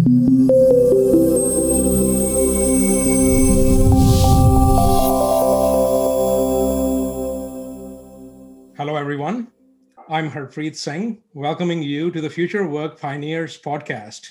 Hello, 0.00 0.06
everyone. 8.96 9.48
I'm 10.08 10.30
Harpreet 10.30 10.74
Singh, 10.74 11.22
welcoming 11.34 11.82
you 11.82 12.10
to 12.12 12.22
the 12.22 12.30
Future 12.30 12.66
Work 12.66 12.98
Pioneers 12.98 13.60
podcast. 13.60 14.26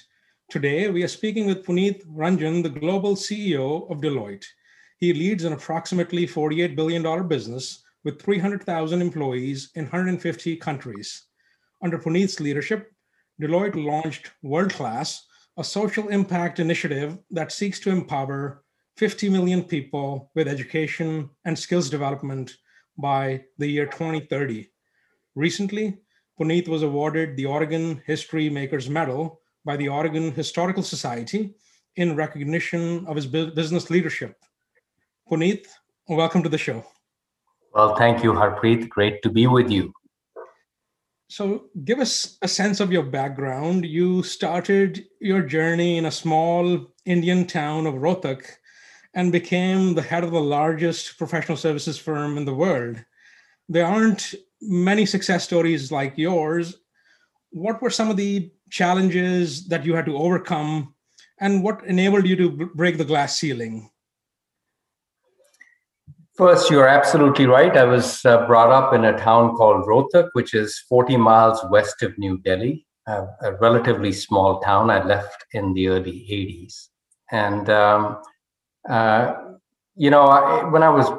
Today, 0.49 0.89
we 0.89 1.03
are 1.03 1.07
speaking 1.07 1.45
with 1.45 1.63
Punit 1.63 2.03
Renjen, 2.07 2.63
the 2.63 2.69
global 2.69 3.15
CEO 3.15 3.87
of 3.91 4.01
Deloitte. 4.01 4.45
He 4.97 5.13
leads 5.13 5.43
an 5.43 5.53
approximately 5.53 6.25
$48 6.25 6.75
billion 6.75 7.27
business 7.27 7.83
with 8.03 8.19
300,000 8.19 9.03
employees 9.03 9.69
in 9.75 9.83
150 9.83 10.55
countries. 10.55 11.25
Under 11.83 11.99
Punit's 11.99 12.39
leadership, 12.39 12.91
Deloitte 13.39 13.75
launched 13.75 14.31
World 14.41 14.73
Class, 14.73 15.27
a 15.59 15.63
social 15.63 16.07
impact 16.07 16.59
initiative 16.59 17.19
that 17.31 17.51
seeks 17.51 17.81
to 17.81 17.89
empower 17.89 18.63
50 18.95 19.27
million 19.27 19.61
people 19.61 20.31
with 20.33 20.47
education 20.47 21.29
and 21.43 21.59
skills 21.59 21.89
development 21.89 22.55
by 22.97 23.43
the 23.57 23.67
year 23.67 23.85
2030. 23.85 24.69
Recently, 25.35 25.97
Punit 26.39 26.69
was 26.69 26.81
awarded 26.81 27.35
the 27.35 27.45
Oregon 27.45 28.01
History 28.05 28.49
Makers 28.49 28.89
Medal 28.89 29.41
by 29.65 29.75
the 29.75 29.89
Oregon 29.89 30.31
Historical 30.31 30.81
Society 30.81 31.53
in 31.97 32.15
recognition 32.15 33.05
of 33.05 33.17
his 33.17 33.27
business 33.27 33.89
leadership. 33.89 34.37
Punit, 35.29 35.67
welcome 36.07 36.41
to 36.41 36.47
the 36.47 36.57
show. 36.57 36.85
Well, 37.73 37.95
thank 37.97 38.23
you, 38.23 38.31
Harpreet. 38.31 38.87
Great 38.87 39.21
to 39.23 39.29
be 39.29 39.45
with 39.45 39.69
you. 39.69 39.91
So, 41.31 41.65
give 41.85 41.99
us 41.99 42.39
a 42.41 42.47
sense 42.47 42.79
of 42.79 42.91
your 42.91 43.03
background. 43.03 43.85
You 43.85 44.23
started 44.23 45.05
your 45.21 45.43
journey 45.43 45.99
in 45.99 46.05
a 46.05 46.11
small 46.11 46.87
Indian 47.05 47.45
town 47.45 47.85
of 47.85 47.93
Rohtak 47.93 48.47
and 49.13 49.31
became 49.31 49.93
the 49.93 50.01
head 50.01 50.23
of 50.23 50.31
the 50.31 50.41
largest 50.41 51.19
professional 51.19 51.55
services 51.55 51.99
firm 51.99 52.35
in 52.35 52.45
the 52.45 52.55
world. 52.55 53.05
There 53.67 53.85
aren't 53.85 54.33
many 54.59 55.05
success 55.05 55.43
stories 55.43 55.91
like 55.91 56.17
yours. 56.17 56.77
What 57.51 57.79
were 57.79 57.91
some 57.91 58.09
of 58.09 58.17
the 58.17 58.51
challenges 58.71 59.67
that 59.67 59.85
you 59.85 59.93
had 59.93 60.07
to 60.07 60.17
overcome, 60.17 60.95
and 61.39 61.63
what 61.63 61.85
enabled 61.85 62.25
you 62.25 62.37
to 62.37 62.71
break 62.73 62.97
the 62.97 63.05
glass 63.05 63.37
ceiling? 63.37 63.91
First, 66.39 66.71
you're 66.71 66.87
absolutely 66.87 67.47
right. 67.47 67.75
I 67.75 67.83
was 67.83 68.23
uh, 68.23 68.47
brought 68.47 68.71
up 68.71 68.93
in 68.93 69.03
a 69.03 69.17
town 69.17 69.57
called 69.57 69.85
Rohtak, 69.85 70.29
which 70.31 70.53
is 70.53 70.81
40 70.87 71.17
miles 71.17 71.59
west 71.69 72.01
of 72.01 72.17
New 72.17 72.37
Delhi, 72.37 72.87
uh, 73.07 73.25
a 73.41 73.55
relatively 73.55 74.13
small 74.13 74.61
town. 74.61 74.89
I 74.89 75.03
left 75.03 75.43
in 75.51 75.73
the 75.73 75.89
early 75.89 76.25
80s. 76.31 76.87
And 77.29 77.69
um, 77.69 78.21
uh, 78.87 79.33
you 79.97 80.09
know, 80.09 80.27
I, 80.27 80.63
when 80.63 80.81
I 80.81 80.87
was 80.87 81.11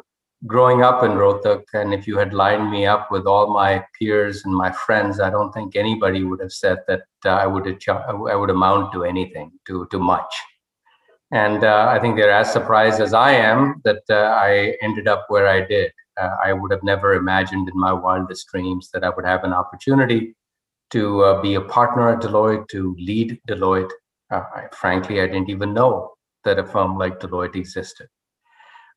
growing 0.46 0.82
up 0.82 1.02
in 1.04 1.10
Rohtak, 1.10 1.64
and 1.74 1.92
if 1.92 2.06
you 2.06 2.16
had 2.16 2.32
lined 2.32 2.70
me 2.70 2.86
up 2.86 3.10
with 3.10 3.26
all 3.26 3.52
my 3.52 3.84
peers 3.98 4.46
and 4.46 4.56
my 4.56 4.72
friends, 4.72 5.20
I 5.20 5.28
don't 5.28 5.52
think 5.52 5.76
anybody 5.76 6.24
would 6.24 6.40
have 6.40 6.52
said 6.52 6.78
that 6.88 7.02
uh, 7.26 7.28
I 7.28 7.46
would 7.46 7.66
I 7.90 8.34
would 8.34 8.48
amount 8.48 8.94
to 8.94 9.04
anything, 9.04 9.52
to 9.66 9.86
to 9.90 9.98
much. 9.98 10.34
And 11.32 11.62
uh, 11.62 11.86
I 11.88 12.00
think 12.00 12.16
they're 12.16 12.30
as 12.30 12.52
surprised 12.52 13.00
as 13.00 13.14
I 13.14 13.32
am 13.32 13.80
that 13.84 14.02
uh, 14.10 14.14
I 14.14 14.76
ended 14.82 15.06
up 15.06 15.26
where 15.28 15.46
I 15.46 15.60
did. 15.64 15.92
Uh, 16.20 16.30
I 16.44 16.52
would 16.52 16.72
have 16.72 16.82
never 16.82 17.14
imagined 17.14 17.68
in 17.68 17.78
my 17.78 17.92
wildest 17.92 18.48
dreams 18.48 18.90
that 18.92 19.04
I 19.04 19.10
would 19.10 19.24
have 19.24 19.44
an 19.44 19.52
opportunity 19.52 20.34
to 20.90 21.22
uh, 21.22 21.40
be 21.40 21.54
a 21.54 21.60
partner 21.60 22.10
at 22.10 22.20
Deloitte, 22.20 22.68
to 22.68 22.96
lead 22.98 23.40
Deloitte. 23.48 23.90
I, 24.32 24.66
frankly, 24.72 25.20
I 25.20 25.26
didn't 25.26 25.50
even 25.50 25.72
know 25.72 26.14
that 26.44 26.58
a 26.58 26.64
firm 26.64 26.98
like 26.98 27.20
Deloitte 27.20 27.56
existed. 27.56 28.08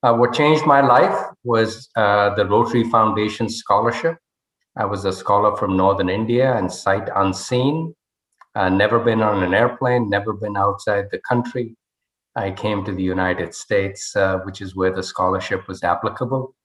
Uh, 0.02 0.14
what 0.14 0.34
changed 0.34 0.66
my 0.66 0.81
life 0.81 1.17
was 1.44 1.89
uh, 1.95 2.34
the 2.36 2.45
Rotary 2.45 2.84
Foundation 2.84 3.48
scholarship. 3.48 4.17
I 4.76 4.86
was 4.86 5.05
a 5.05 5.14
scholar 5.14 5.55
from 5.55 5.77
Northern 5.77 6.10
India 6.10 6.55
and 6.58 6.72
sight 6.72 7.08
unseen, 7.16 7.95
uh, 8.55 8.70
never 8.70 8.99
been 8.99 9.22
on 9.22 9.43
an 9.43 9.54
airplane, 9.54 10.10
never 10.10 10.33
been 10.33 10.58
outside 10.58 11.05
the 11.11 11.22
country. 11.30 11.76
I 12.36 12.52
came 12.52 12.83
to 12.86 12.92
the 12.92 13.04
United 13.04 13.54
States, 13.54 14.16
uh, 14.16 14.39
which 14.39 14.61
is 14.61 14.76
where 14.76 14.94
the 14.94 15.04
scholarship 15.04 15.67
was 15.67 15.83
applicable. 15.83 16.55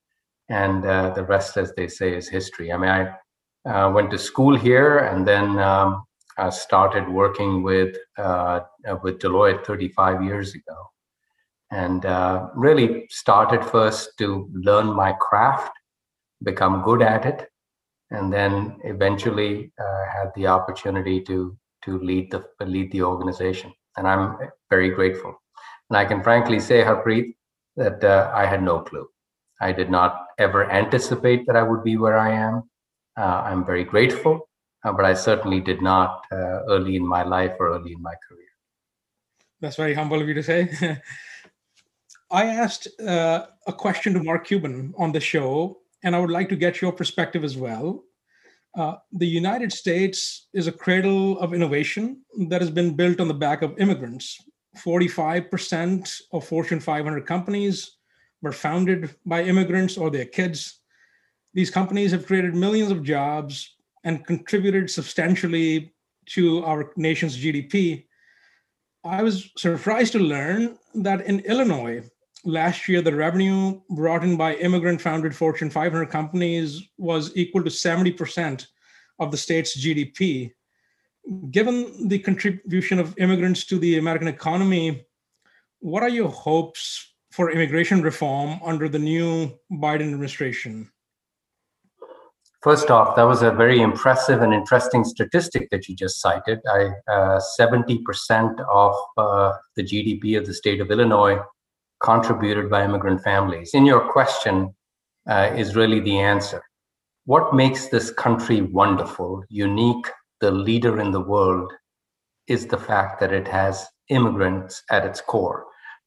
And 0.49 0.85
uh, 0.87 1.11
the 1.11 1.25
rest, 1.25 1.57
as 1.57 1.75
they 1.75 1.89
say, 1.89 2.17
is 2.17 2.29
history. 2.29 2.73
I 2.73 2.77
mean, 2.79 2.91
I 2.91 3.15
uh, 3.71 3.91
went 3.91 4.11
to 4.11 4.19
school 4.19 4.57
here 4.57 4.99
and 4.99 5.27
then 5.27 5.59
um, 5.59 6.05
uh, 6.39 6.51
started 6.51 7.09
working 7.09 7.63
with 7.63 7.97
uh, 8.17 8.61
uh, 8.89 8.97
with 9.03 9.19
Deloitte 9.19 9.67
35 9.67 10.23
years 10.23 10.55
ago, 10.55 10.77
and 11.73 12.07
uh, 12.07 12.49
really 12.55 13.07
started 13.11 13.65
first 13.65 14.17
to 14.19 14.49
learn 14.55 14.87
my 14.87 15.13
craft, 15.15 15.73
become 16.45 16.83
good 16.85 17.03
at 17.03 17.27
it, 17.27 17.49
and 18.11 18.33
then 18.33 18.79
eventually 18.85 19.73
had 20.15 20.31
the 20.37 20.47
opportunity 20.47 21.21
to 21.21 21.57
to 21.85 21.99
lead 21.99 22.31
the 22.31 22.45
lead 22.65 22.93
the 22.93 23.03
organization. 23.03 23.73
And 23.97 24.07
I'm 24.07 24.39
very 24.71 24.91
grateful. 24.91 25.35
And 25.91 25.97
I 25.97 26.05
can 26.05 26.23
frankly 26.23 26.61
say, 26.61 26.83
Harpreet, 26.83 27.35
that 27.77 28.05
uh, 28.05 28.31
I 28.35 28.47
had 28.47 28.63
no 28.63 28.81
clue. 28.81 29.09
I 29.61 29.73
did 29.73 29.91
not 29.91 30.27
ever 30.39 30.71
anticipate 30.71 31.47
that 31.47 31.57
I 31.57 31.63
would 31.63 31.83
be 31.83 31.97
where 31.97 32.19
I 32.19 32.33
am. 32.33 32.63
I'm 33.17 33.65
very 33.67 33.83
grateful 33.83 34.49
uh, 34.85 34.93
but 34.93 35.05
I 35.05 35.15
certainly 35.15 35.61
did 35.61 35.83
not 35.83 36.25
uh, 36.33 36.63
early 36.69 36.97
in 36.97 37.07
my 37.07 37.23
life 37.23 37.53
or 37.59 37.75
early 37.75 37.93
in 37.93 38.03
my 38.03 38.15
career. 38.29 38.47
That's 39.61 39.77
very 39.77 39.95
humble 39.95 40.21
of 40.21 40.29
you 40.29 40.35
to 40.35 40.43
say. 40.43 40.69
I 42.31 42.45
asked 42.45 42.89
uh, 43.01 43.47
a 43.67 43.73
question 43.73 44.13
to 44.15 44.23
Mark 44.23 44.47
Cuban 44.47 44.95
on 44.99 45.13
the 45.13 45.21
show, 45.21 45.79
and 46.05 46.15
I 46.15 46.21
would 46.21 46.31
like 46.31 46.49
to 46.51 46.57
get 46.57 46.81
your 46.81 46.93
perspective 46.93 47.43
as 47.43 47.57
well. 47.57 48.05
Uh, 48.77 48.97
the 49.13 49.27
United 49.27 49.73
States 49.73 50.47
is 50.53 50.67
a 50.67 50.73
cradle 50.73 51.41
of 51.41 51.55
innovation 51.55 52.23
that 52.49 52.61
has 52.61 52.71
been 52.71 52.95
built 52.95 53.19
on 53.19 53.29
the 53.29 53.35
back 53.35 53.63
of 53.63 53.79
immigrants. 53.79 54.39
45% 54.77 56.21
of 56.33 56.47
Fortune 56.47 56.81
500 56.81 57.27
companies 57.27 57.97
were 58.43 58.53
founded 58.53 59.15
by 59.27 59.43
immigrants 59.43 59.97
or 59.97 60.11
their 60.11 60.25
kids. 60.25 60.81
These 61.55 61.71
companies 61.71 62.13
have 62.13 62.27
created 62.27 62.55
millions 62.55 62.91
of 62.91 63.03
jobs 63.03 63.77
and 64.05 64.25
contributed 64.27 64.91
substantially 64.91 65.93
to 66.27 66.65
our 66.65 66.93
nation's 66.97 67.37
GDP. 67.37 68.05
I 69.05 69.23
was 69.23 69.51
surprised 69.57 70.13
to 70.13 70.19
learn 70.19 70.79
that 70.95 71.23
in 71.23 71.41
Illinois, 71.41 72.03
last 72.45 72.89
year, 72.89 73.03
the 73.03 73.15
revenue 73.15 73.81
brought 73.91 74.23
in 74.23 74.37
by 74.37 74.55
immigrant 74.57 75.01
founded 75.01 75.35
Fortune 75.35 75.71
500 75.71 76.11
companies 76.11 76.83
was 76.99 77.33
equal 77.37 77.65
to 77.65 77.71
70% 77.71 78.67
of 79.19 79.31
the 79.31 79.37
state's 79.37 79.77
GDP. 79.77 80.53
Given 81.51 82.09
the 82.09 82.19
contribution 82.21 82.99
of 82.99 83.15
immigrants 83.19 83.65
to 83.67 83.79
the 83.79 83.99
American 83.99 84.29
economy, 84.29 85.07
what 85.81 86.03
are 86.03 86.09
your 86.09 86.31
hopes 86.31 87.13
for 87.31 87.51
immigration 87.51 88.03
reform 88.03 88.59
under 88.65 88.89
the 88.89 88.99
new 88.99 89.53
Biden 89.71 90.13
administration? 90.13 90.91
First 92.63 92.91
off, 92.91 93.15
that 93.15 93.23
was 93.23 93.43
a 93.43 93.53
very 93.53 93.81
impressive 93.81 94.43
and 94.43 94.53
interesting 94.53 95.05
statistic 95.05 95.71
that 95.71 95.89
you 95.89 95.95
just 95.95 96.21
cited. 96.21 96.59
I, 96.69 96.89
uh, 97.07 97.41
70% 97.61 98.59
of 98.69 98.95
uh, 99.17 99.53
the 99.77 99.85
GDP 99.85 100.37
of 100.37 100.47
the 100.47 100.55
state 100.55 100.81
of 100.81 100.91
Illinois 100.91 101.39
contributed 102.03 102.69
by 102.69 102.85
immigrant 102.85 103.23
families. 103.23 103.75
In 103.75 103.87
your 103.87 104.11
question 104.11 104.75
uh, 105.29 105.53
is 105.55 105.77
really 105.77 106.01
the 106.01 106.19
answer. 106.19 106.63
What 107.27 107.55
makes 107.55 107.89
this 107.89 108.11
country 108.11 108.63
wonderful, 108.63 109.45
unique, 109.49 110.07
the 110.41 110.51
leader 110.51 111.01
in 111.01 111.11
the 111.11 111.21
world, 111.21 111.73
is 112.47 112.67
the 112.67 112.79
fact 112.79 113.21
that 113.21 113.33
it 113.33 113.47
has 113.49 113.87
immigrants 114.09 114.83
at 114.91 115.05
its 115.05 115.21
core. 115.21 115.67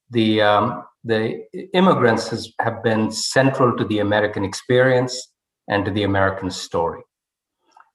The, 0.09 0.41
um, 0.41 0.83
the 1.03 1.43
immigrants 1.73 2.29
has, 2.29 2.51
have 2.59 2.83
been 2.83 3.11
central 3.11 3.77
to 3.77 3.85
the 3.85 3.99
American 3.99 4.43
experience 4.43 5.31
and 5.67 5.85
to 5.85 5.91
the 5.91 6.03
American 6.03 6.49
story. 6.49 7.01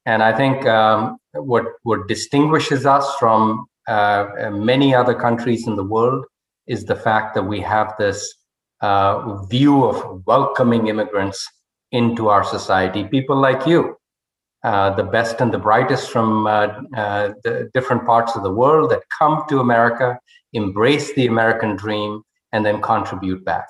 And 0.07 0.23
I 0.23 0.33
think 0.37 0.65
um, 0.67 1.19
what 1.33 1.65
what 1.83 2.07
distinguishes 2.07 2.87
us 2.87 3.13
from 3.17 3.67
uh, 3.89 4.51
many 4.53 4.95
other 4.95 5.15
countries 5.15 5.67
in 5.67 5.75
the 5.75 5.85
world 5.85 6.25
is 6.69 6.85
the 6.85 6.95
fact 6.95 7.35
that 7.35 7.43
we 7.43 7.61
have 7.61 7.95
this 7.99 8.35
uh, 8.83 9.43
view 9.45 9.85
of 9.85 10.25
welcoming 10.27 10.87
immigrants 10.87 11.45
into 11.91 12.29
our 12.29 12.45
society. 12.45 13.05
People 13.05 13.37
like 13.37 13.67
you, 13.67 13.96
the 14.99 15.03
best 15.17 15.41
and 15.41 15.53
the 15.53 15.59
brightest 15.59 16.11
from 16.11 16.29
uh, 16.47 16.51
uh, 17.03 17.33
the 17.45 17.71
different 17.75 18.03
parts 18.05 18.35
of 18.37 18.43
the 18.43 18.55
world 18.63 18.91
that 18.91 19.03
come 19.19 19.45
to 19.49 19.61
America, 19.61 20.19
embrace 20.53 21.15
the 21.15 21.27
American 21.27 21.77
dream, 21.77 22.23
and 22.53 22.65
then 22.67 22.81
contribute 22.83 23.45
back. 23.45 23.69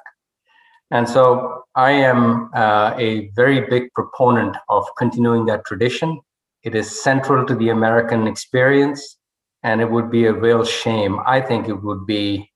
And 0.91 1.09
so 1.09 1.63
I 1.75 1.91
am 2.13 2.51
uh, 2.55 2.95
a 2.97 3.31
very 3.37 3.61
big 3.75 3.85
proponent 3.95 4.57
of 4.69 4.85
continuing 4.97 5.47
that 5.47 5.65
tradition. 5.67 6.11
It 6.63 6.75
is 6.75 7.03
central 7.03 7.45
to 7.47 7.55
the 7.55 7.71
American 7.71 8.27
experience. 8.27 9.03
and 9.63 9.81
it 9.81 9.91
would 9.91 10.11
be 10.11 10.27
a 10.27 10.33
real 10.33 10.65
shame. 10.65 11.19
I 11.27 11.41
think 11.41 11.69
it 11.69 11.83
would 11.83 12.07
be 12.07 12.51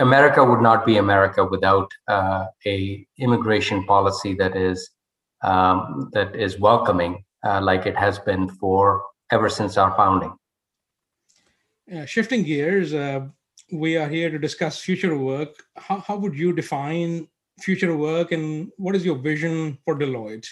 America 0.00 0.44
would 0.44 0.60
not 0.60 0.84
be 0.84 0.96
America 0.98 1.44
without 1.44 1.88
uh, 2.08 2.46
a 2.66 3.06
immigration 3.18 3.84
policy 3.84 4.34
that 4.34 4.56
is 4.56 4.90
um, 5.42 6.10
that 6.12 6.34
is 6.36 6.58
welcoming, 6.58 7.24
uh, 7.44 7.60
like 7.60 7.86
it 7.86 7.96
has 7.96 8.18
been 8.18 8.48
for 8.48 9.02
ever 9.32 9.48
since 9.48 9.76
our 9.76 9.94
founding. 9.96 10.34
Uh, 11.94 12.04
shifting 12.04 12.42
gears, 12.42 12.94
uh, 12.94 13.20
we 13.72 13.96
are 13.96 14.08
here 14.08 14.30
to 14.30 14.38
discuss 14.38 14.80
future 14.80 15.16
work. 15.16 15.50
How, 15.76 15.98
how 15.98 16.16
would 16.16 16.34
you 16.34 16.52
define 16.52 17.28
future 17.60 17.96
work, 17.96 18.32
and 18.32 18.70
what 18.76 18.96
is 18.96 19.04
your 19.04 19.16
vision 19.16 19.78
for 19.84 19.98
Deloitte? 19.98 20.46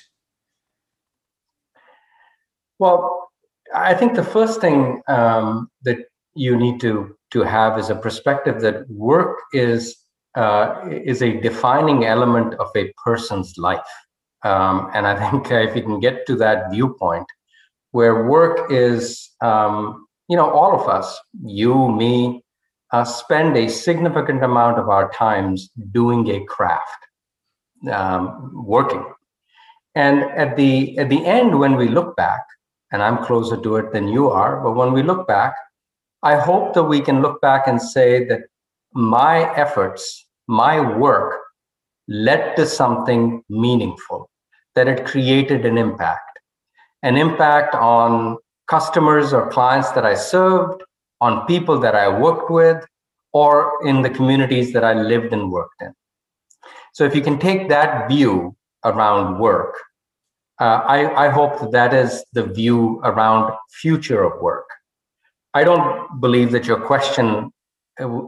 Well, 2.78 3.28
I 3.74 3.94
think 3.94 4.14
the 4.14 4.24
first 4.24 4.60
thing 4.60 5.02
um, 5.08 5.70
that 5.82 5.98
you 6.34 6.56
need 6.56 6.80
to 6.80 7.14
to 7.30 7.42
have 7.42 7.78
is 7.78 7.90
a 7.90 7.94
perspective 7.94 8.60
that 8.62 8.88
work 8.88 9.38
is 9.52 9.96
uh, 10.34 10.88
is 10.90 11.22
a 11.22 11.40
defining 11.40 12.04
element 12.04 12.54
of 12.54 12.68
a 12.76 12.92
person's 13.04 13.54
life, 13.58 13.80
um, 14.44 14.90
and 14.94 15.06
I 15.06 15.30
think 15.30 15.50
if 15.50 15.74
we 15.74 15.82
can 15.82 16.00
get 16.00 16.26
to 16.26 16.36
that 16.36 16.70
viewpoint, 16.70 17.26
where 17.92 18.26
work 18.28 18.70
is, 18.70 19.30
um, 19.40 20.06
you 20.28 20.36
know, 20.36 20.50
all 20.50 20.78
of 20.78 20.88
us, 20.88 21.18
you, 21.42 21.90
me, 21.90 22.42
uh, 22.92 23.04
spend 23.04 23.56
a 23.56 23.68
significant 23.68 24.42
amount 24.42 24.78
of 24.78 24.88
our 24.88 25.10
times 25.12 25.70
doing 25.90 26.28
a 26.30 26.44
craft, 26.44 26.98
um, 27.90 28.52
working, 28.66 29.04
and 29.94 30.22
at 30.22 30.56
the 30.56 30.98
at 30.98 31.08
the 31.08 31.24
end, 31.24 31.58
when 31.58 31.76
we 31.76 31.88
look 31.88 32.16
back, 32.16 32.42
and 32.92 33.02
I'm 33.02 33.24
closer 33.24 33.56
to 33.60 33.76
it 33.76 33.92
than 33.92 34.08
you 34.08 34.30
are, 34.30 34.62
but 34.62 34.72
when 34.72 34.92
we 34.92 35.02
look 35.02 35.28
back 35.28 35.54
I 36.22 36.36
hope 36.36 36.74
that 36.74 36.84
we 36.84 37.00
can 37.00 37.22
look 37.22 37.40
back 37.40 37.68
and 37.68 37.80
say 37.80 38.24
that 38.24 38.42
my 38.92 39.54
efforts, 39.54 40.26
my 40.48 40.80
work 40.96 41.40
led 42.08 42.56
to 42.56 42.66
something 42.66 43.42
meaningful, 43.48 44.30
that 44.74 44.88
it 44.88 45.04
created 45.04 45.64
an 45.66 45.78
impact, 45.78 46.38
an 47.02 47.16
impact 47.16 47.74
on 47.74 48.38
customers 48.66 49.32
or 49.32 49.48
clients 49.50 49.90
that 49.92 50.04
I 50.04 50.14
served, 50.14 50.82
on 51.20 51.46
people 51.46 51.78
that 51.80 51.94
I 51.94 52.08
worked 52.08 52.50
with, 52.50 52.84
or 53.32 53.86
in 53.86 54.02
the 54.02 54.10
communities 54.10 54.72
that 54.72 54.84
I 54.84 54.94
lived 54.94 55.32
and 55.32 55.50
worked 55.50 55.82
in. 55.82 55.92
So 56.94 57.04
if 57.04 57.14
you 57.14 57.22
can 57.22 57.38
take 57.38 57.68
that 57.68 58.08
view 58.08 58.56
around 58.84 59.38
work, 59.38 59.76
uh, 60.60 60.82
I, 60.86 61.26
I 61.26 61.28
hope 61.28 61.60
that, 61.60 61.72
that 61.72 61.94
is 61.94 62.24
the 62.32 62.44
view 62.44 63.00
around 63.04 63.52
future 63.70 64.24
of 64.24 64.40
work 64.40 64.68
I 65.54 65.64
don't 65.64 66.20
believe 66.20 66.52
that 66.52 66.66
your 66.66 66.80
question 66.80 67.50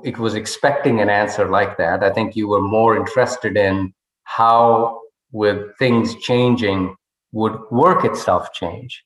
it 0.05 0.19
was 0.19 0.35
expecting 0.35 1.01
an 1.01 1.09
answer 1.09 1.49
like 1.49 1.77
that. 1.79 2.03
I 2.03 2.11
think 2.11 2.37
you 2.37 2.49
were 2.49 2.61
more 2.61 2.97
interested 2.97 3.57
in 3.57 3.93
how, 4.25 5.01
with 5.33 5.77
things 5.79 6.17
changing, 6.17 6.97
would 7.33 7.59
work 7.71 8.05
itself 8.05 8.53
change. 8.53 9.05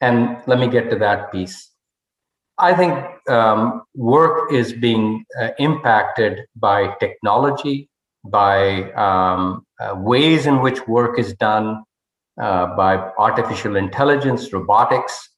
And 0.00 0.38
let 0.46 0.58
me 0.58 0.68
get 0.68 0.90
to 0.90 0.96
that 0.96 1.32
piece. 1.32 1.70
I 2.58 2.74
think 2.74 2.94
um, 3.28 3.82
work 3.94 4.52
is 4.52 4.72
being 4.72 5.24
uh, 5.40 5.50
impacted 5.58 6.40
by 6.56 6.94
technology, 7.00 7.88
by 8.24 8.92
um, 8.92 9.64
uh, 9.80 9.94
ways 9.96 10.46
in 10.46 10.60
which 10.60 10.86
work 10.86 11.18
is 11.18 11.32
done, 11.34 11.82
uh, 12.40 12.76
by 12.76 12.96
artificial 13.18 13.76
intelligence, 13.76 14.52
robotics, 14.52 15.30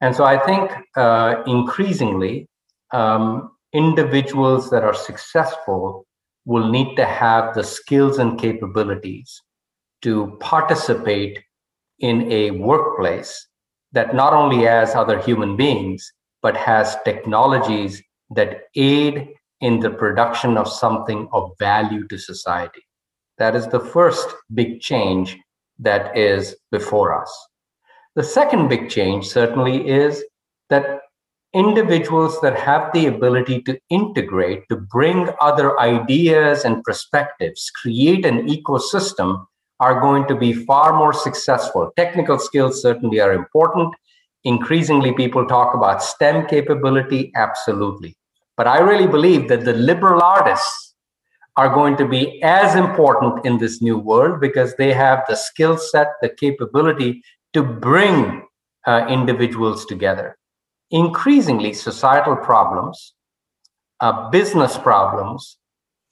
and 0.00 0.14
so 0.14 0.24
I 0.24 0.38
think 0.38 0.70
uh, 0.96 1.42
increasingly, 1.46 2.46
um, 2.92 3.50
individuals 3.72 4.70
that 4.70 4.84
are 4.84 4.94
successful 4.94 6.06
will 6.44 6.68
need 6.68 6.96
to 6.96 7.04
have 7.04 7.54
the 7.54 7.64
skills 7.64 8.18
and 8.18 8.38
capabilities 8.38 9.42
to 10.02 10.36
participate 10.40 11.38
in 11.98 12.30
a 12.32 12.52
workplace 12.52 13.48
that 13.92 14.14
not 14.14 14.32
only 14.32 14.64
has 14.64 14.94
other 14.94 15.18
human 15.18 15.56
beings, 15.56 16.12
but 16.42 16.56
has 16.56 16.96
technologies 17.04 18.02
that 18.30 18.62
aid 18.76 19.28
in 19.60 19.80
the 19.80 19.90
production 19.90 20.56
of 20.56 20.68
something 20.68 21.28
of 21.32 21.50
value 21.58 22.06
to 22.08 22.18
society. 22.18 22.82
That 23.38 23.56
is 23.56 23.66
the 23.66 23.80
first 23.80 24.28
big 24.54 24.80
change 24.80 25.36
that 25.78 26.16
is 26.16 26.56
before 26.70 27.20
us. 27.20 27.48
The 28.14 28.22
second 28.22 28.68
big 28.68 28.88
change 28.88 29.28
certainly 29.28 29.88
is 29.88 30.24
that 30.70 31.00
individuals 31.54 32.40
that 32.40 32.58
have 32.58 32.92
the 32.92 33.06
ability 33.06 33.62
to 33.62 33.78
integrate, 33.90 34.68
to 34.68 34.76
bring 34.76 35.28
other 35.40 35.78
ideas 35.80 36.64
and 36.64 36.82
perspectives, 36.84 37.70
create 37.70 38.26
an 38.26 38.46
ecosystem, 38.48 39.46
are 39.80 40.00
going 40.00 40.26
to 40.26 40.34
be 40.34 40.52
far 40.52 40.92
more 40.98 41.12
successful. 41.12 41.92
Technical 41.96 42.38
skills 42.38 42.82
certainly 42.82 43.20
are 43.20 43.32
important. 43.32 43.94
Increasingly, 44.44 45.12
people 45.12 45.46
talk 45.46 45.74
about 45.74 46.02
STEM 46.02 46.46
capability, 46.46 47.32
absolutely. 47.36 48.16
But 48.56 48.66
I 48.66 48.80
really 48.80 49.06
believe 49.06 49.48
that 49.48 49.64
the 49.64 49.72
liberal 49.72 50.22
artists 50.22 50.94
are 51.56 51.72
going 51.72 51.96
to 51.96 52.06
be 52.06 52.42
as 52.42 52.74
important 52.74 53.44
in 53.44 53.58
this 53.58 53.80
new 53.82 53.98
world 53.98 54.40
because 54.40 54.74
they 54.76 54.92
have 54.92 55.24
the 55.28 55.34
skill 55.34 55.76
set, 55.76 56.08
the 56.22 56.28
capability 56.28 57.22
to 57.52 57.62
bring 57.62 58.42
uh, 58.86 59.06
individuals 59.08 59.84
together. 59.86 60.36
Increasingly, 60.90 61.74
societal 61.74 62.36
problems, 62.36 63.14
uh, 64.00 64.30
business 64.30 64.78
problems 64.78 65.58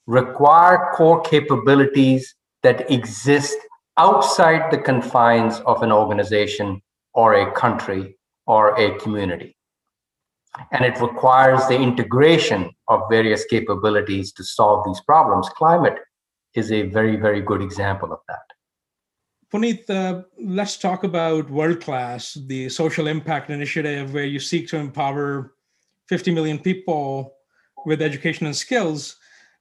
require 0.07 0.93
core 0.95 1.21
capabilities 1.23 2.35
that 2.63 2.91
exist 2.91 3.57
outside 3.97 4.71
the 4.71 4.79
confines 4.79 5.61
of 5.61 5.83
an 5.83 5.93
organization 5.93 6.83
or 7.15 7.35
a 7.35 7.53
country 7.53 8.19
or 8.47 8.79
a 8.79 8.99
community. 8.99 9.57
And 10.73 10.85
it 10.85 11.01
requires 11.01 11.67
the 11.67 11.79
integration 11.79 12.71
of 12.89 13.03
various 13.11 13.45
capabilities 13.45 14.33
to 14.33 14.45
solve 14.45 14.85
these 14.87 15.01
problems. 15.03 15.49
Climate 15.51 15.99
is 16.55 16.73
a 16.73 16.83
very, 16.83 17.17
very 17.17 17.41
good 17.41 17.63
example 17.63 18.13
of 18.13 18.21
that. 18.29 18.56
Punit, 19.57 19.89
uh, 19.89 20.23
let's 20.39 20.77
talk 20.77 21.05
about 21.05 21.49
World 21.49 21.81
Class, 21.81 22.35
the 22.47 22.69
social 22.69 23.07
impact 23.07 23.49
initiative 23.49 24.13
where 24.13 24.27
you 24.27 24.39
seek 24.39 24.69
to 24.69 24.77
empower 24.77 25.55
50 26.11 26.31
million 26.33 26.59
people 26.59 27.33
with 27.87 28.03
education 28.03 28.45
and 28.45 28.55
skills 28.55 29.17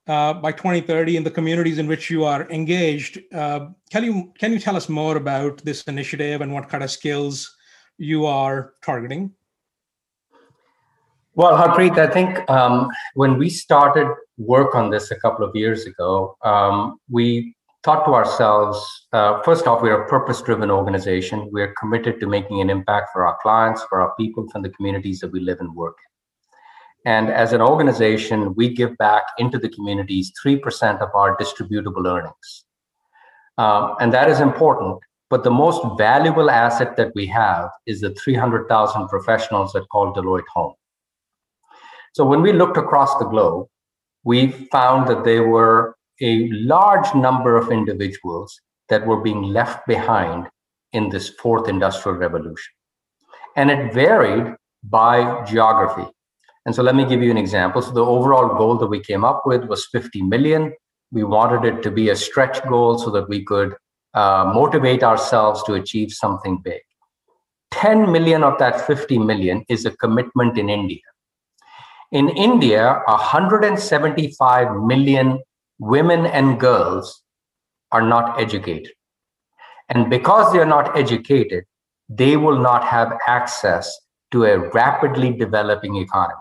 uh, 0.08 0.34
by 0.34 0.52
2030 0.52 1.16
in 1.16 1.24
the 1.24 1.32
communities 1.32 1.78
in 1.78 1.88
which 1.88 2.10
you 2.10 2.26
are 2.26 2.46
engaged. 2.52 3.22
Uh, 3.34 3.68
can 3.90 4.04
you 4.04 4.34
can 4.38 4.52
you 4.52 4.60
tell 4.60 4.76
us 4.76 4.90
more 4.90 5.16
about 5.16 5.64
this 5.64 5.84
initiative 5.84 6.42
and 6.42 6.52
what 6.52 6.68
kind 6.68 6.84
of 6.84 6.92
skills 6.92 7.56
you 7.98 8.26
are 8.26 8.74
targeting? 8.84 9.32
Well, 11.36 11.56
Harpreet, 11.56 11.98
I 11.98 12.08
think 12.08 12.50
um, 12.50 12.90
when 13.14 13.38
we 13.38 13.50
started 13.50 14.10
work 14.38 14.76
on 14.76 14.90
this 14.90 15.12
a 15.12 15.16
couple 15.22 15.48
of 15.48 15.56
years 15.56 15.86
ago, 15.86 16.36
um, 16.42 17.00
we 17.10 17.55
thought 17.86 18.04
to 18.04 18.14
ourselves 18.14 19.06
uh, 19.16 19.42
first 19.44 19.66
off, 19.66 19.82
we're 19.82 20.02
a 20.02 20.10
purpose 20.10 20.42
driven 20.42 20.70
organization. 20.70 21.48
We're 21.50 21.74
committed 21.80 22.20
to 22.20 22.28
making 22.28 22.60
an 22.60 22.70
impact 22.70 23.12
for 23.14 23.26
our 23.26 23.38
clients, 23.42 23.82
for 23.88 24.02
our 24.02 24.14
people, 24.20 24.46
from 24.50 24.62
the 24.62 24.70
communities 24.72 25.22
that 25.22 25.32
we 25.32 25.40
live 25.40 25.62
and 25.62 25.74
work 25.74 25.96
in. 27.06 27.14
And 27.14 27.30
as 27.30 27.54
an 27.54 27.62
organization, 27.62 28.54
we 28.56 28.74
give 28.74 28.98
back 28.98 29.24
into 29.38 29.58
the 29.58 29.70
communities 29.70 30.34
3% 30.46 31.00
of 31.00 31.10
our 31.16 31.38
distributable 31.38 32.06
earnings. 32.06 32.66
Um, 33.58 33.96
and 34.02 34.12
that 34.12 34.30
is 34.30 34.42
important. 34.42 35.00
But 35.30 35.46
the 35.46 35.52
most 35.52 35.82
valuable 35.98 36.50
asset 36.50 36.98
that 36.98 37.14
we 37.16 37.26
have 37.28 37.70
is 37.86 38.02
the 38.02 38.14
300,000 38.16 39.08
professionals 39.08 39.72
that 39.74 39.88
call 39.90 40.14
Deloitte 40.14 40.52
home. 40.54 40.74
So 42.14 42.26
when 42.26 42.42
we 42.42 42.52
looked 42.52 42.76
across 42.76 43.18
the 43.18 43.26
globe, 43.26 43.68
we 44.26 44.52
found 44.72 45.08
that 45.08 45.24
there 45.24 45.48
were 45.48 45.95
a 46.22 46.50
large 46.52 47.14
number 47.16 47.58
of 47.58 47.72
individuals 47.72 48.60
that 48.90 49.06
were 49.06 49.22
being 49.22 49.44
left 49.44 49.86
behind 49.88 50.48
in 50.94 51.10
this 51.10 51.30
fourth 51.30 51.68
industrial 51.68 52.18
revolution. 52.18 52.74
And 53.56 53.72
it 53.72 53.94
varied 53.94 54.56
by 54.84 55.44
geography. 55.46 56.10
And 56.66 56.74
so 56.74 56.82
let 56.82 56.96
me 56.96 57.06
give 57.06 57.22
you 57.22 57.32
an 57.32 57.38
example. 57.38 57.82
So 57.82 57.92
the 57.92 58.06
overall 58.06 58.58
goal 58.58 58.78
that 58.78 58.88
we 58.88 59.00
came 59.00 59.24
up 59.24 59.44
with 59.46 59.66
was 59.66 59.88
50 59.92 60.22
million. 60.24 60.74
We 61.12 61.24
wanted 61.24 61.66
it 61.66 61.84
to 61.84 61.92
be 61.92 62.10
a 62.10 62.16
stretch 62.16 62.64
goal 62.68 62.98
so 62.98 63.12
that 63.12 63.30
we 63.30 63.44
could 63.44 63.76
uh, 64.14 64.52
motivate 64.54 65.04
ourselves 65.04 65.64
to 65.64 65.74
achieve 65.74 66.12
something 66.12 66.60
big. 66.64 66.82
10 67.72 68.12
million 68.12 68.44
of 68.44 68.58
that 68.58 68.88
50 68.88 69.20
million 69.20 69.64
is 69.70 69.86
a 69.86 69.92
commitment 69.98 70.58
in 70.58 70.70
India. 70.70 71.02
In 72.12 72.30
India, 72.30 73.02
175 73.08 74.84
million 74.84 75.40
women 75.80 76.26
and 76.26 76.60
girls 76.60 77.22
are 77.92 78.02
not 78.02 78.40
educated. 78.40 78.92
And 79.90 80.10
because 80.10 80.52
they 80.52 80.60
are 80.60 80.66
not 80.66 80.98
educated, 80.98 81.66
they 82.10 82.38
will 82.38 82.60
not 82.60 82.84
have 82.84 83.18
access 83.28 83.92
to 84.32 84.46
a 84.46 84.70
rapidly 84.70 85.32
developing 85.32 85.96
economy. 85.98 86.40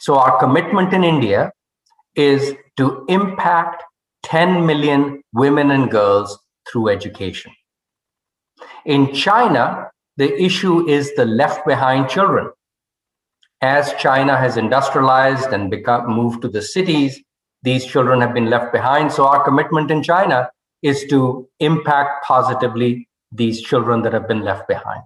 So, 0.00 0.18
our 0.18 0.38
commitment 0.38 0.92
in 0.92 1.04
India 1.04 1.52
is 2.14 2.54
to 2.76 3.04
impact 3.08 3.84
10 4.24 4.66
million 4.66 5.22
women 5.32 5.70
and 5.70 5.90
girls 5.90 6.38
through 6.70 6.88
education. 6.88 7.52
In 8.84 9.14
China, 9.14 9.90
the 10.16 10.40
issue 10.40 10.88
is 10.88 11.14
the 11.14 11.24
left 11.24 11.66
behind 11.66 12.08
children. 12.08 12.50
As 13.60 13.94
China 13.94 14.36
has 14.36 14.56
industrialized 14.56 15.52
and 15.52 15.70
become 15.70 16.08
moved 16.08 16.42
to 16.42 16.48
the 16.48 16.62
cities, 16.62 17.22
these 17.62 17.84
children 17.84 18.20
have 18.20 18.34
been 18.34 18.50
left 18.50 18.72
behind. 18.72 19.12
So 19.12 19.26
our 19.26 19.42
commitment 19.44 19.90
in 19.90 20.02
China 20.02 20.50
is 20.82 21.04
to 21.10 21.48
impact 21.60 22.24
positively 22.24 23.08
these 23.30 23.62
children 23.62 24.02
that 24.02 24.12
have 24.12 24.28
been 24.28 24.42
left 24.42 24.68
behind. 24.68 25.02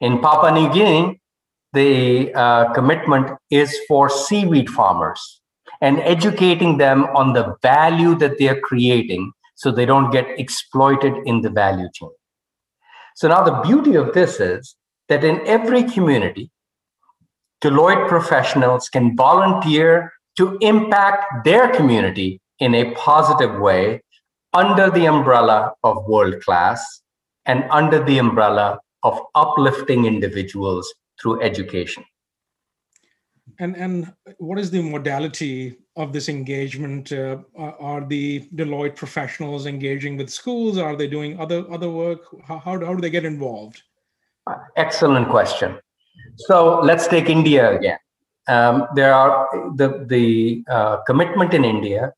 In 0.00 0.20
Papua 0.20 0.52
New 0.52 0.72
Guinea, 0.72 1.20
the 1.72 2.32
uh, 2.34 2.72
commitment 2.72 3.38
is 3.50 3.76
for 3.88 4.08
seaweed 4.08 4.68
farmers 4.70 5.40
and 5.80 5.98
educating 6.00 6.78
them 6.78 7.04
on 7.14 7.32
the 7.32 7.56
value 7.62 8.14
that 8.16 8.38
they 8.38 8.48
are 8.48 8.60
creating 8.60 9.32
so 9.54 9.70
they 9.70 9.86
don't 9.86 10.10
get 10.10 10.38
exploited 10.38 11.14
in 11.24 11.40
the 11.40 11.50
value 11.50 11.88
chain. 11.92 12.10
So 13.14 13.28
now 13.28 13.42
the 13.42 13.60
beauty 13.66 13.94
of 13.94 14.12
this 14.12 14.40
is 14.40 14.76
that 15.08 15.24
in 15.24 15.40
every 15.46 15.82
community, 15.84 16.50
Deloitte 17.62 18.06
professionals 18.08 18.88
can 18.90 19.16
volunteer 19.16 20.12
to 20.36 20.58
impact 20.60 21.44
their 21.44 21.68
community 21.68 22.40
in 22.58 22.74
a 22.74 22.92
positive 22.94 23.58
way 23.60 24.02
under 24.52 24.90
the 24.90 25.06
umbrella 25.06 25.72
of 25.84 26.04
world 26.06 26.40
class 26.42 27.02
and 27.44 27.64
under 27.70 28.02
the 28.04 28.18
umbrella 28.18 28.78
of 29.02 29.20
uplifting 29.34 30.04
individuals 30.04 30.92
through 31.20 31.42
education. 31.42 32.04
And 33.58 33.76
and 33.76 34.12
what 34.38 34.58
is 34.58 34.70
the 34.70 34.82
modality 34.82 35.78
of 35.96 36.12
this 36.12 36.28
engagement? 36.28 37.12
Uh, 37.12 37.38
are 37.56 38.04
the 38.04 38.40
Deloitte 38.54 38.96
professionals 38.96 39.66
engaging 39.66 40.16
with 40.16 40.28
schools? 40.28 40.76
Are 40.76 40.96
they 40.96 41.06
doing 41.06 41.40
other 41.40 41.64
other 41.72 41.88
work? 41.88 42.20
How 42.46 42.58
how, 42.58 42.72
how 42.84 42.94
do 42.94 43.00
they 43.00 43.10
get 43.10 43.24
involved? 43.24 43.82
Excellent 44.76 45.30
question. 45.30 45.78
So 46.36 46.80
let's 46.80 47.08
take 47.08 47.30
India 47.30 47.76
again. 47.78 47.98
Um, 48.48 48.86
there 48.94 49.12
are 49.12 49.48
the 49.74 50.04
the 50.06 50.64
uh, 50.70 50.98
commitment 51.06 51.52
in 51.52 51.64
India 51.64 52.12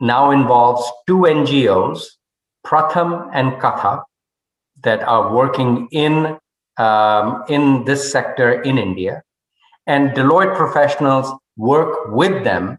now 0.00 0.30
involves 0.30 0.90
two 1.06 1.20
NGOs, 1.20 2.04
Pratham 2.66 3.30
and 3.32 3.52
Katha, 3.52 4.02
that 4.82 5.02
are 5.02 5.34
working 5.34 5.88
in 5.90 6.38
um, 6.76 7.44
in 7.48 7.84
this 7.84 8.10
sector 8.10 8.60
in 8.62 8.78
India, 8.78 9.22
and 9.86 10.10
Deloitte 10.10 10.56
professionals 10.56 11.32
work 11.56 12.08
with 12.08 12.44
them 12.44 12.78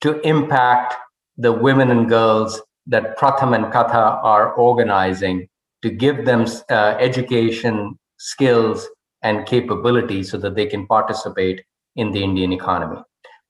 to 0.00 0.20
impact 0.20 0.94
the 1.36 1.52
women 1.52 1.90
and 1.90 2.08
girls 2.08 2.60
that 2.86 3.18
Pratham 3.18 3.54
and 3.54 3.66
Katha 3.66 4.22
are 4.24 4.52
organizing 4.54 5.48
to 5.82 5.90
give 5.90 6.24
them 6.24 6.46
uh, 6.70 6.96
education, 6.98 7.98
skills, 8.18 8.88
and 9.22 9.46
capabilities 9.46 10.30
so 10.30 10.38
that 10.38 10.54
they 10.54 10.66
can 10.66 10.86
participate 10.86 11.62
in 11.96 12.12
the 12.12 12.22
Indian 12.22 12.52
economy. 12.52 13.00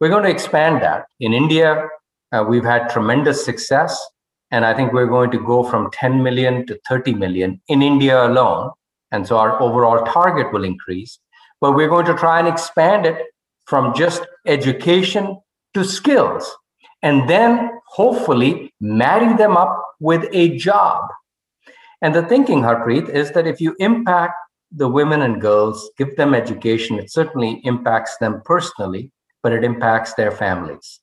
We're 0.00 0.08
going 0.08 0.24
to 0.24 0.30
expand 0.30 0.82
that. 0.82 1.06
In 1.20 1.32
India, 1.32 1.88
uh, 2.32 2.44
we've 2.48 2.64
had 2.64 2.88
tremendous 2.88 3.44
success, 3.44 3.98
and 4.50 4.64
I 4.64 4.74
think 4.74 4.92
we're 4.92 5.06
going 5.06 5.30
to 5.32 5.38
go 5.38 5.64
from 5.64 5.90
10 5.92 6.22
million 6.22 6.66
to 6.66 6.78
30 6.88 7.14
million 7.14 7.60
in 7.68 7.82
India 7.82 8.26
alone. 8.26 8.70
And 9.10 9.26
so 9.26 9.38
our 9.38 9.60
overall 9.60 10.04
target 10.04 10.52
will 10.52 10.64
increase. 10.64 11.18
But 11.60 11.72
we're 11.72 11.88
going 11.88 12.06
to 12.06 12.14
try 12.14 12.38
and 12.38 12.48
expand 12.48 13.06
it 13.06 13.22
from 13.66 13.94
just 13.94 14.26
education 14.46 15.38
to 15.74 15.84
skills, 15.84 16.50
and 17.02 17.28
then 17.28 17.70
hopefully 17.88 18.72
marry 18.80 19.36
them 19.36 19.56
up 19.56 19.82
with 20.00 20.26
a 20.32 20.56
job. 20.56 21.08
And 22.02 22.14
the 22.14 22.22
thinking, 22.22 22.60
Harpreet, 22.60 23.08
is 23.08 23.32
that 23.32 23.46
if 23.46 23.60
you 23.60 23.74
impact 23.78 24.34
the 24.76 24.88
women 24.88 25.22
and 25.22 25.40
girls, 25.40 25.90
give 25.96 26.16
them 26.16 26.34
education, 26.34 26.98
it 26.98 27.10
certainly 27.10 27.60
impacts 27.64 28.18
them 28.18 28.42
personally, 28.44 29.10
but 29.42 29.52
it 29.52 29.64
impacts 29.64 30.14
their 30.14 30.30
families. 30.30 31.00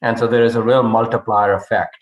And 0.00 0.18
so 0.18 0.26
there 0.26 0.44
is 0.44 0.54
a 0.54 0.62
real 0.62 0.84
multiplier 0.84 1.54
effect 1.54 1.96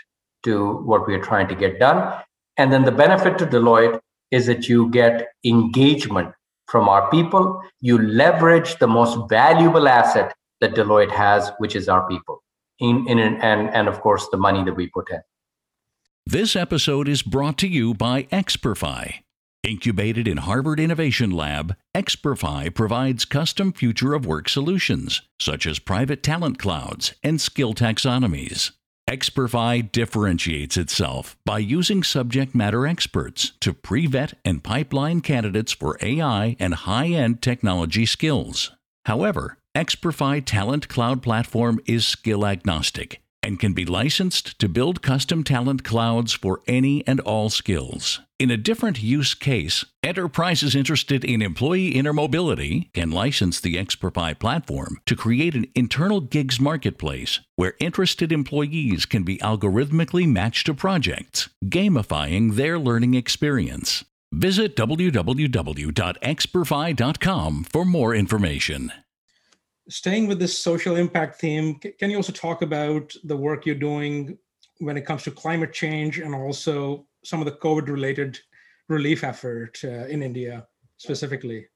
to 0.45 0.75
what 0.85 1.07
we 1.07 1.15
are 1.15 1.23
trying 1.23 1.49
to 1.49 1.55
get 1.55 1.79
done. 1.79 2.21
And 2.59 2.73
then 2.73 2.85
the 2.85 2.93
benefit 2.93 3.39
to 3.39 3.47
Deloitte 3.47 4.01
is 4.31 4.47
that 4.47 4.69
you 4.69 4.91
get 4.91 5.29
engagement 5.45 6.33
from 6.67 6.89
our 6.89 7.11
people. 7.11 7.63
You 7.81 7.99
leverage 7.99 8.79
the 8.79 8.89
most 8.89 9.29
valuable 9.29 9.89
asset 9.89 10.35
that 10.61 10.75
Deloitte 10.75 11.13
has, 11.13 11.53
which 11.59 11.75
is 11.75 11.89
our 11.89 12.07
people, 12.09 12.43
in, 12.81 13.07
in 13.09 13.19
and, 13.19 13.71
and 13.71 13.89
of 13.89 14.01
course 14.01 14.29
the 14.31 14.37
money 14.37 14.63
that 14.65 14.75
we 14.75 14.89
put 14.89 15.11
in. 15.11 15.21
This 16.27 16.55
episode 16.55 17.09
is 17.09 17.23
brought 17.23 17.59
to 17.59 17.69
you 17.69 17.95
by 17.95 18.25
Experfy. 18.25 19.23
Incubated 19.65 20.27
in 20.27 20.39
Harvard 20.39 20.81
Innovation 20.81 21.31
Lab, 21.31 21.77
Experfy 21.95 22.75
provides 22.75 23.25
custom 23.25 23.73
future 23.73 24.13
of 24.13 24.27
work 24.27 24.49
solutions, 24.49 25.23
such 25.39 25.69
as 25.69 25.79
private 25.79 26.21
talent 26.21 26.59
clouds 26.59 27.15
and 27.23 27.41
skill 27.41 27.73
taxonomies. 27.73 28.73
Experfy 29.09 29.93
differentiates 29.93 30.77
itself 30.77 31.37
by 31.45 31.59
using 31.61 32.03
subject 32.03 32.57
matter 32.57 32.89
experts 32.89 33.53
to 33.61 33.73
pre 33.73 34.09
vet 34.09 34.35
and 34.45 34.65
pipeline 34.65 35.21
candidates 35.21 35.71
for 35.71 35.97
AI 36.03 36.57
and 36.59 36.75
high 36.75 37.11
end 37.11 37.41
technology 37.41 38.05
skills. 38.05 38.73
However, 39.05 39.59
Experfy 39.77 40.45
Talent 40.45 40.89
Cloud 40.89 41.23
Platform 41.23 41.79
is 41.87 42.05
skill 42.05 42.45
agnostic 42.45 43.22
and 43.43 43.59
can 43.59 43.73
be 43.73 43.85
licensed 43.85 44.57
to 44.59 44.69
build 44.69 45.03
custom 45.03 45.43
talent 45.43 45.83
clouds 45.85 46.33
for 46.33 46.61
any 46.67 47.07
and 47.07 47.21
all 47.21 47.51
skills. 47.51 48.21
In 48.39 48.51
a 48.51 48.57
different 48.57 49.03
use 49.03 49.35
case, 49.35 49.85
enterprises 50.03 50.75
interested 50.75 51.23
in 51.25 51.43
employee 51.43 51.95
intermobility 51.95 52.91
can 52.93 53.11
license 53.11 53.61
the 53.61 53.77
Experfy 53.77 54.39
platform 54.39 55.01
to 55.07 55.15
create 55.15 55.55
an 55.55 55.67
internal 55.75 56.21
gigs 56.21 56.61
marketplace 56.61 57.41
where 57.57 57.75
interested 57.79 58.33
employees 58.33 59.07
can 59.07 59.23
be 59.23 59.39
algorithmically 59.39 60.27
matched 60.27 60.67
to 60.67 60.75
projects, 60.75 61.49
gamifying 61.67 62.57
their 62.57 62.79
learning 62.79 63.15
experience. 63.15 64.05
Visit 64.33 64.75
www.experfy.com 64.77 67.65
for 67.65 67.85
more 67.85 68.15
information 68.15 68.93
staying 69.89 70.29
with 70.29 70.39
this 70.39 70.59
social 70.59 70.97
impact 70.97 71.41
theme, 71.41 71.79
can 71.99 72.11
you 72.11 72.17
also 72.17 72.33
talk 72.33 72.63
about 72.63 73.15
the 73.25 73.37
work 73.37 73.67
you're 73.67 73.75
doing 73.75 74.39
when 74.79 74.97
it 74.97 75.07
comes 75.07 75.23
to 75.25 75.31
climate 75.31 75.73
change 75.73 76.19
and 76.19 76.35
also 76.35 77.07
some 77.25 77.41
of 77.41 77.47
the 77.47 77.53
COVID 77.53 77.89
related 77.89 78.39
relief 78.89 79.25
effort 79.25 79.79
uh, 79.85 80.07
in 80.07 80.23
India 80.23 80.67
specifically? 80.97 81.67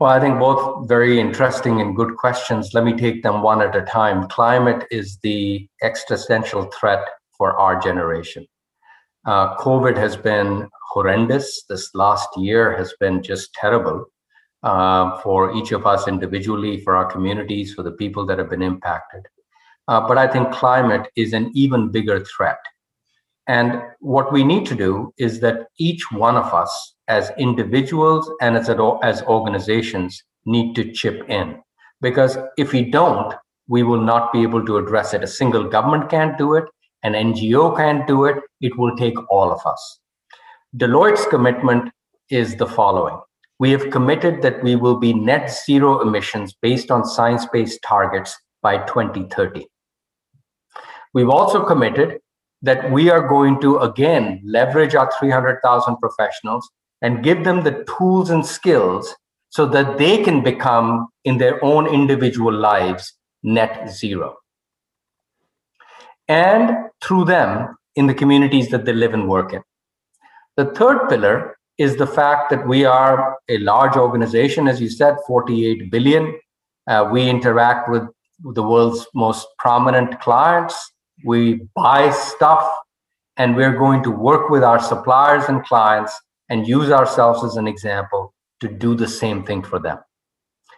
Well, 0.00 0.10
I 0.10 0.18
think 0.18 0.38
both 0.38 0.88
very 0.88 1.20
interesting 1.20 1.80
and 1.80 1.94
good 1.94 2.16
questions. 2.16 2.74
Let 2.74 2.84
me 2.84 2.94
take 2.94 3.22
them 3.22 3.42
one 3.42 3.62
at 3.62 3.76
a 3.76 3.82
time. 3.82 4.28
Climate 4.28 4.86
is 4.90 5.18
the 5.22 5.68
existential 5.82 6.64
threat 6.78 7.04
for 7.36 7.56
our 7.58 7.80
generation. 7.80 8.46
Uh, 9.26 9.56
COVID 9.56 9.96
has 9.96 10.16
been 10.16 10.68
horrendous. 10.90 11.64
This 11.68 11.94
last 11.94 12.28
year 12.36 12.76
has 12.76 12.92
been 13.00 13.22
just 13.22 13.54
terrible 13.54 14.06
uh, 14.64 15.20
for 15.20 15.54
each 15.54 15.72
of 15.72 15.86
us 15.86 16.08
individually, 16.08 16.80
for 16.80 16.96
our 16.96 17.04
communities, 17.04 17.74
for 17.74 17.82
the 17.82 17.92
people 17.92 18.24
that 18.26 18.38
have 18.38 18.48
been 18.48 18.62
impacted. 18.62 19.22
Uh, 19.88 20.00
but 20.08 20.16
I 20.16 20.26
think 20.26 20.50
climate 20.52 21.06
is 21.16 21.34
an 21.34 21.50
even 21.54 21.90
bigger 21.90 22.24
threat. 22.24 22.58
And 23.46 23.82
what 24.00 24.32
we 24.32 24.42
need 24.42 24.64
to 24.66 24.74
do 24.74 25.12
is 25.18 25.40
that 25.40 25.66
each 25.78 26.10
one 26.10 26.36
of 26.36 26.54
us, 26.54 26.94
as 27.08 27.30
individuals 27.36 28.30
and 28.40 28.56
as, 28.56 28.70
as 29.02 29.22
organizations, 29.22 30.22
need 30.46 30.74
to 30.76 30.90
chip 30.92 31.28
in. 31.28 31.60
Because 32.00 32.38
if 32.56 32.72
we 32.72 32.90
don't, 32.90 33.34
we 33.68 33.82
will 33.82 34.00
not 34.00 34.32
be 34.32 34.42
able 34.42 34.64
to 34.64 34.78
address 34.78 35.12
it. 35.12 35.22
A 35.22 35.26
single 35.26 35.64
government 35.64 36.08
can't 36.08 36.38
do 36.38 36.54
it, 36.54 36.64
an 37.02 37.12
NGO 37.12 37.76
can't 37.76 38.06
do 38.06 38.24
it. 38.24 38.36
It 38.62 38.78
will 38.78 38.96
take 38.96 39.14
all 39.30 39.52
of 39.52 39.60
us. 39.66 40.00
Deloitte's 40.74 41.26
commitment 41.26 41.92
is 42.30 42.56
the 42.56 42.66
following 42.66 43.18
we 43.58 43.70
have 43.70 43.90
committed 43.90 44.42
that 44.42 44.62
we 44.62 44.76
will 44.76 44.98
be 44.98 45.12
net 45.12 45.50
zero 45.50 46.00
emissions 46.00 46.54
based 46.60 46.90
on 46.90 47.04
science 47.04 47.46
based 47.52 47.80
targets 47.82 48.36
by 48.62 48.78
2030. 48.86 49.66
We've 51.12 51.28
also 51.28 51.64
committed 51.64 52.18
that 52.62 52.90
we 52.90 53.10
are 53.10 53.28
going 53.28 53.60
to 53.60 53.78
again 53.78 54.42
leverage 54.44 54.94
our 54.94 55.10
300,000 55.18 55.96
professionals 55.98 56.68
and 57.02 57.22
give 57.22 57.44
them 57.44 57.62
the 57.62 57.84
tools 57.96 58.30
and 58.30 58.44
skills 58.44 59.14
so 59.50 59.66
that 59.66 59.98
they 59.98 60.24
can 60.24 60.42
become, 60.42 61.06
in 61.24 61.38
their 61.38 61.64
own 61.64 61.86
individual 61.86 62.52
lives, 62.52 63.12
net 63.44 63.88
zero. 63.88 64.34
And 66.26 66.90
through 67.00 67.26
them, 67.26 67.76
in 67.94 68.08
the 68.08 68.14
communities 68.14 68.70
that 68.70 68.84
they 68.84 68.92
live 68.92 69.14
and 69.14 69.28
work 69.28 69.52
in. 69.52 69.62
The 70.56 70.66
third 70.66 71.08
pillar 71.08 71.56
is 71.78 71.96
the 71.96 72.06
fact 72.06 72.50
that 72.50 72.66
we 72.66 72.84
are 72.84 73.36
a 73.48 73.58
large 73.58 73.96
organization, 73.96 74.68
as 74.68 74.80
you 74.80 74.88
said, 74.88 75.16
48 75.26 75.90
billion. 75.90 76.38
Uh, 76.86 77.08
we 77.10 77.28
interact 77.28 77.88
with 77.90 78.02
the 78.54 78.62
world's 78.62 79.06
most 79.14 79.46
prominent 79.58 80.20
clients. 80.20 80.92
We 81.24 81.60
buy 81.74 82.10
stuff, 82.10 82.68
and 83.36 83.56
we're 83.56 83.76
going 83.76 84.02
to 84.04 84.10
work 84.10 84.50
with 84.50 84.62
our 84.62 84.80
suppliers 84.80 85.44
and 85.48 85.64
clients 85.64 86.12
and 86.48 86.68
use 86.68 86.90
ourselves 86.90 87.42
as 87.42 87.56
an 87.56 87.66
example 87.66 88.34
to 88.60 88.68
do 88.68 88.94
the 88.94 89.08
same 89.08 89.44
thing 89.44 89.62
for 89.62 89.78
them. 89.78 89.98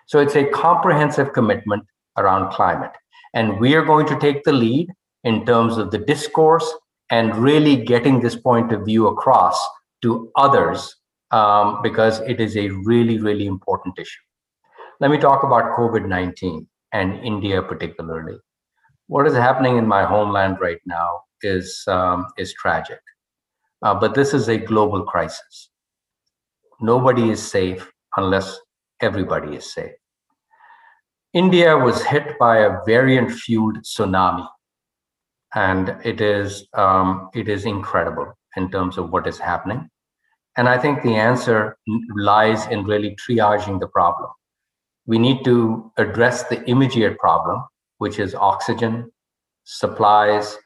So 0.06 0.20
it's 0.20 0.36
a 0.36 0.44
comprehensive 0.44 1.32
commitment 1.32 1.84
around 2.16 2.52
climate. 2.52 2.92
And 3.34 3.60
we 3.60 3.74
are 3.74 3.84
going 3.84 4.06
to 4.06 4.18
take 4.18 4.44
the 4.44 4.52
lead 4.52 4.88
in 5.24 5.44
terms 5.44 5.76
of 5.76 5.90
the 5.90 5.98
discourse 5.98 6.72
and 7.10 7.36
really 7.36 7.76
getting 7.76 8.20
this 8.20 8.36
point 8.36 8.72
of 8.72 8.84
view 8.84 9.08
across 9.08 9.58
to 10.02 10.30
others 10.36 10.96
um, 11.30 11.80
because 11.82 12.20
it 12.20 12.40
is 12.40 12.56
a 12.56 12.68
really, 12.68 13.18
really 13.18 13.46
important 13.46 13.98
issue. 13.98 14.22
Let 15.00 15.10
me 15.10 15.18
talk 15.18 15.42
about 15.42 15.76
COVID 15.76 16.08
19 16.08 16.66
and 16.92 17.14
India 17.24 17.62
particularly. 17.62 18.38
What 19.08 19.26
is 19.26 19.34
happening 19.34 19.76
in 19.76 19.86
my 19.86 20.04
homeland 20.04 20.58
right 20.60 20.80
now 20.86 21.20
is, 21.42 21.84
um, 21.86 22.26
is 22.38 22.52
tragic. 22.54 23.00
Uh, 23.82 23.94
but 23.94 24.14
this 24.14 24.32
is 24.32 24.48
a 24.48 24.56
global 24.56 25.04
crisis. 25.04 25.70
Nobody 26.80 27.30
is 27.30 27.42
safe 27.42 27.90
unless 28.16 28.58
everybody 29.00 29.56
is 29.56 29.72
safe. 29.72 29.92
India 31.32 31.76
was 31.76 32.02
hit 32.02 32.38
by 32.38 32.58
a 32.58 32.78
variant 32.86 33.30
fueled 33.30 33.78
tsunami 33.78 34.46
and 35.54 35.94
it 36.04 36.20
is 36.20 36.66
um, 36.74 37.28
it 37.34 37.48
is 37.48 37.64
incredible 37.66 38.32
in 38.56 38.70
terms 38.70 38.98
of 38.98 39.10
what 39.10 39.26
is 39.26 39.38
happening. 39.38 39.88
And 40.58 40.68
i 40.68 40.78
think 40.78 41.02
the 41.02 41.14
answer 41.14 41.76
lies 42.16 42.66
in 42.66 42.84
really 42.84 43.16
triaging 43.16 43.78
the 43.80 43.88
problem. 43.88 44.30
We 45.06 45.18
need 45.18 45.44
to 45.44 45.92
address 45.96 46.44
the 46.44 46.68
immediate 46.68 47.18
problem 47.18 47.62
which 47.98 48.18
is 48.18 48.34
oxygen 48.34 49.10
supplies 49.64 50.56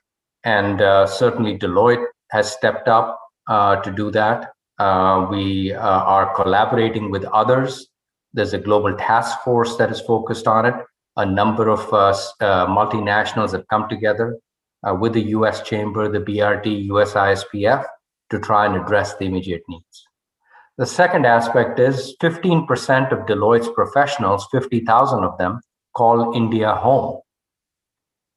and 0.45 0.81
uh, 0.81 1.07
certainly 1.07 1.59
deloitte 1.59 2.05
has 2.31 2.53
stepped 2.53 2.89
up 2.89 3.19
uh, 3.49 3.77
to 3.77 3.91
do 3.91 4.11
that. 4.11 4.53
Uh, 4.79 5.27
we 5.31 5.73
uh, 5.73 5.81
are 5.81 6.35
collaborating 6.35 7.11
with 7.11 7.25
others. 7.25 7.89
There's 8.33 8.55
a 8.55 8.59
global 8.59 8.97
task 8.97 9.41
force 9.43 9.77
that 9.77 9.91
is 9.91 10.01
focused 10.01 10.47
on 10.47 10.67
it. 10.67 10.75
A 11.17 11.27
number 11.27 11.69
of 11.69 11.81
uh, 11.93 12.15
multinationals 12.67 13.53
have 13.53 13.67
come 13.69 13.89
together 13.89 14.39
uh, 14.89 14.95
with 14.95 15.13
the 15.13 15.23
US 15.37 15.63
Chamber, 15.63 16.09
the 16.09 16.21
BRT, 16.21 16.87
US 16.87 17.15
ISPF 17.15 17.85
to 18.31 18.39
try 18.39 18.67
and 18.67 18.77
address 18.77 19.17
the 19.17 19.27
immediate 19.27 19.63
needs. 19.69 20.07
The 20.79 20.87
second 20.87 21.27
aspect 21.27 21.79
is 21.79 22.17
15% 22.23 23.13
of 23.13 23.27
Deloitte's 23.27 23.69
professionals, 23.75 24.47
50,000 24.51 25.25
of 25.25 25.37
them, 25.37 25.61
call 25.95 26.35
India 26.35 26.75
home. 26.75 27.21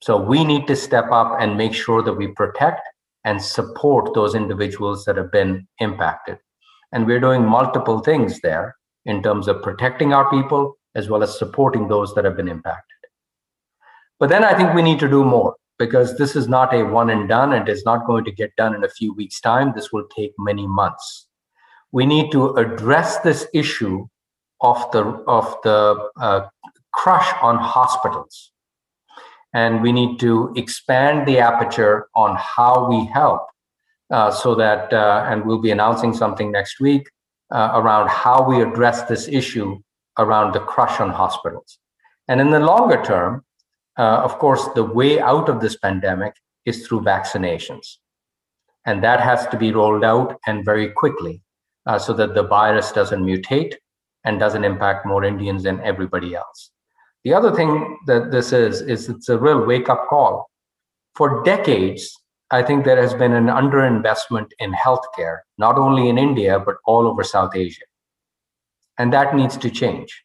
So 0.02 0.18
we 0.18 0.44
need 0.44 0.68
to 0.68 0.76
step 0.76 1.06
up 1.12 1.38
and 1.40 1.58
make 1.58 1.74
sure 1.74 2.02
that 2.04 2.14
we 2.14 2.28
protect 2.28 2.82
and 3.24 3.42
support 3.42 4.14
those 4.14 4.36
individuals 4.36 5.06
that 5.06 5.16
have 5.16 5.32
been 5.32 5.66
impacted. 5.80 6.38
And 6.92 7.08
we're 7.08 7.22
doing 7.22 7.46
multiple 7.46 8.00
things 8.00 8.42
there 8.42 8.76
in 9.06 9.24
terms 9.24 9.48
of 9.48 9.64
protecting 9.64 10.14
our 10.14 10.30
people 10.30 10.76
as 10.96 11.10
well 11.10 11.24
as 11.24 11.40
supporting 11.40 11.88
those 11.88 12.14
that 12.16 12.26
have 12.26 12.36
been 12.36 12.50
impacted. 12.50 12.98
But 14.20 14.30
then 14.30 14.44
I 14.44 14.54
think 14.54 14.74
we 14.74 14.82
need 14.82 15.00
to 15.00 15.10
do 15.10 15.24
more 15.24 15.56
because 15.86 16.18
this 16.18 16.34
is 16.40 16.48
not 16.48 16.74
a 16.74 16.82
one 17.00 17.10
and 17.10 17.28
done. 17.28 17.52
It 17.52 17.68
is 17.68 17.84
not 17.90 18.08
going 18.08 18.24
to 18.26 18.32
get 18.32 18.56
done 18.56 18.74
in 18.78 18.84
a 18.84 18.90
few 19.00 19.14
weeks' 19.14 19.42
time. 19.42 19.74
This 19.76 19.92
will 19.92 20.08
take 20.18 20.34
many 20.50 20.66
months. 20.66 21.28
We 21.92 22.06
need 22.06 22.32
to 22.32 22.42
address 22.64 23.20
this 23.20 23.42
issue 23.54 24.08
of 24.62 24.78
the 24.94 25.04
of 25.38 25.46
the 25.64 25.80
uh, 26.28 26.42
crush 27.00 27.30
on 27.42 27.58
hospitals, 27.58 28.52
and 29.54 29.82
we 29.82 29.92
need 29.92 30.20
to 30.22 30.54
expand 30.56 31.28
the 31.28 31.38
aperture 31.40 32.08
on 32.16 32.38
how 32.56 32.74
we 32.90 33.06
help, 33.20 33.42
uh, 34.10 34.32
so 34.32 34.56
that 34.56 34.94
uh, 34.94 35.28
and 35.30 35.46
we'll 35.46 35.64
be 35.70 35.72
announcing 35.78 36.14
something 36.14 36.50
next 36.52 36.80
week 36.80 37.10
uh, 37.52 37.72
around 37.80 38.10
how 38.10 38.38
we 38.50 38.62
address 38.62 39.04
this 39.04 39.28
issue 39.28 39.70
around 40.18 40.54
the 40.54 40.60
crush 40.60 41.00
on 41.02 41.10
hospitals. 41.10 41.80
And 42.30 42.40
in 42.40 42.52
the 42.52 42.60
longer 42.60 43.04
term, 43.04 43.44
uh, 43.98 44.22
of 44.24 44.40
course, 44.40 44.68
the 44.76 44.84
way 44.84 45.20
out 45.20 45.50
of 45.50 45.62
this 45.62 45.78
pandemic 45.78 46.36
is 46.66 46.88
through 46.88 47.02
vaccinations. 47.02 47.98
And 48.86 49.04
that 49.04 49.20
has 49.20 49.48
to 49.48 49.58
be 49.58 49.72
rolled 49.72 50.04
out 50.04 50.40
and 50.48 50.66
very 50.66 50.90
quickly 50.90 51.42
uh, 51.86 52.00
so 52.00 52.14
that 52.14 52.34
the 52.34 52.44
virus 52.44 52.92
doesn't 52.92 53.24
mutate 53.24 53.76
and 54.26 54.40
doesn't 54.40 54.64
impact 54.64 55.06
more 55.06 55.24
Indians 55.24 55.64
than 55.64 55.82
everybody 55.82 56.36
else. 56.36 56.72
The 57.24 57.34
other 57.34 57.54
thing 57.56 57.98
that 58.08 58.32
this 58.32 58.52
is, 58.52 58.82
is 58.82 59.10
it's 59.10 59.30
a 59.30 59.38
real 59.38 59.66
wake 59.66 59.90
up 59.90 60.08
call. 60.10 60.50
For 61.16 61.44
decades, 61.44 62.18
I 62.52 62.64
think 62.64 62.84
there 62.84 63.02
has 63.02 63.14
been 63.14 63.34
an 63.34 63.48
underinvestment 63.48 64.52
in 64.60 64.74
healthcare, 64.74 65.40
not 65.58 65.78
only 65.78 66.10
in 66.10 66.18
India, 66.18 66.60
but 66.60 66.76
all 66.86 67.08
over 67.08 67.24
South 67.24 67.56
Asia. 67.56 67.86
And 68.98 69.12
that 69.14 69.36
needs 69.36 69.58
to 69.58 69.70
change 69.70 70.24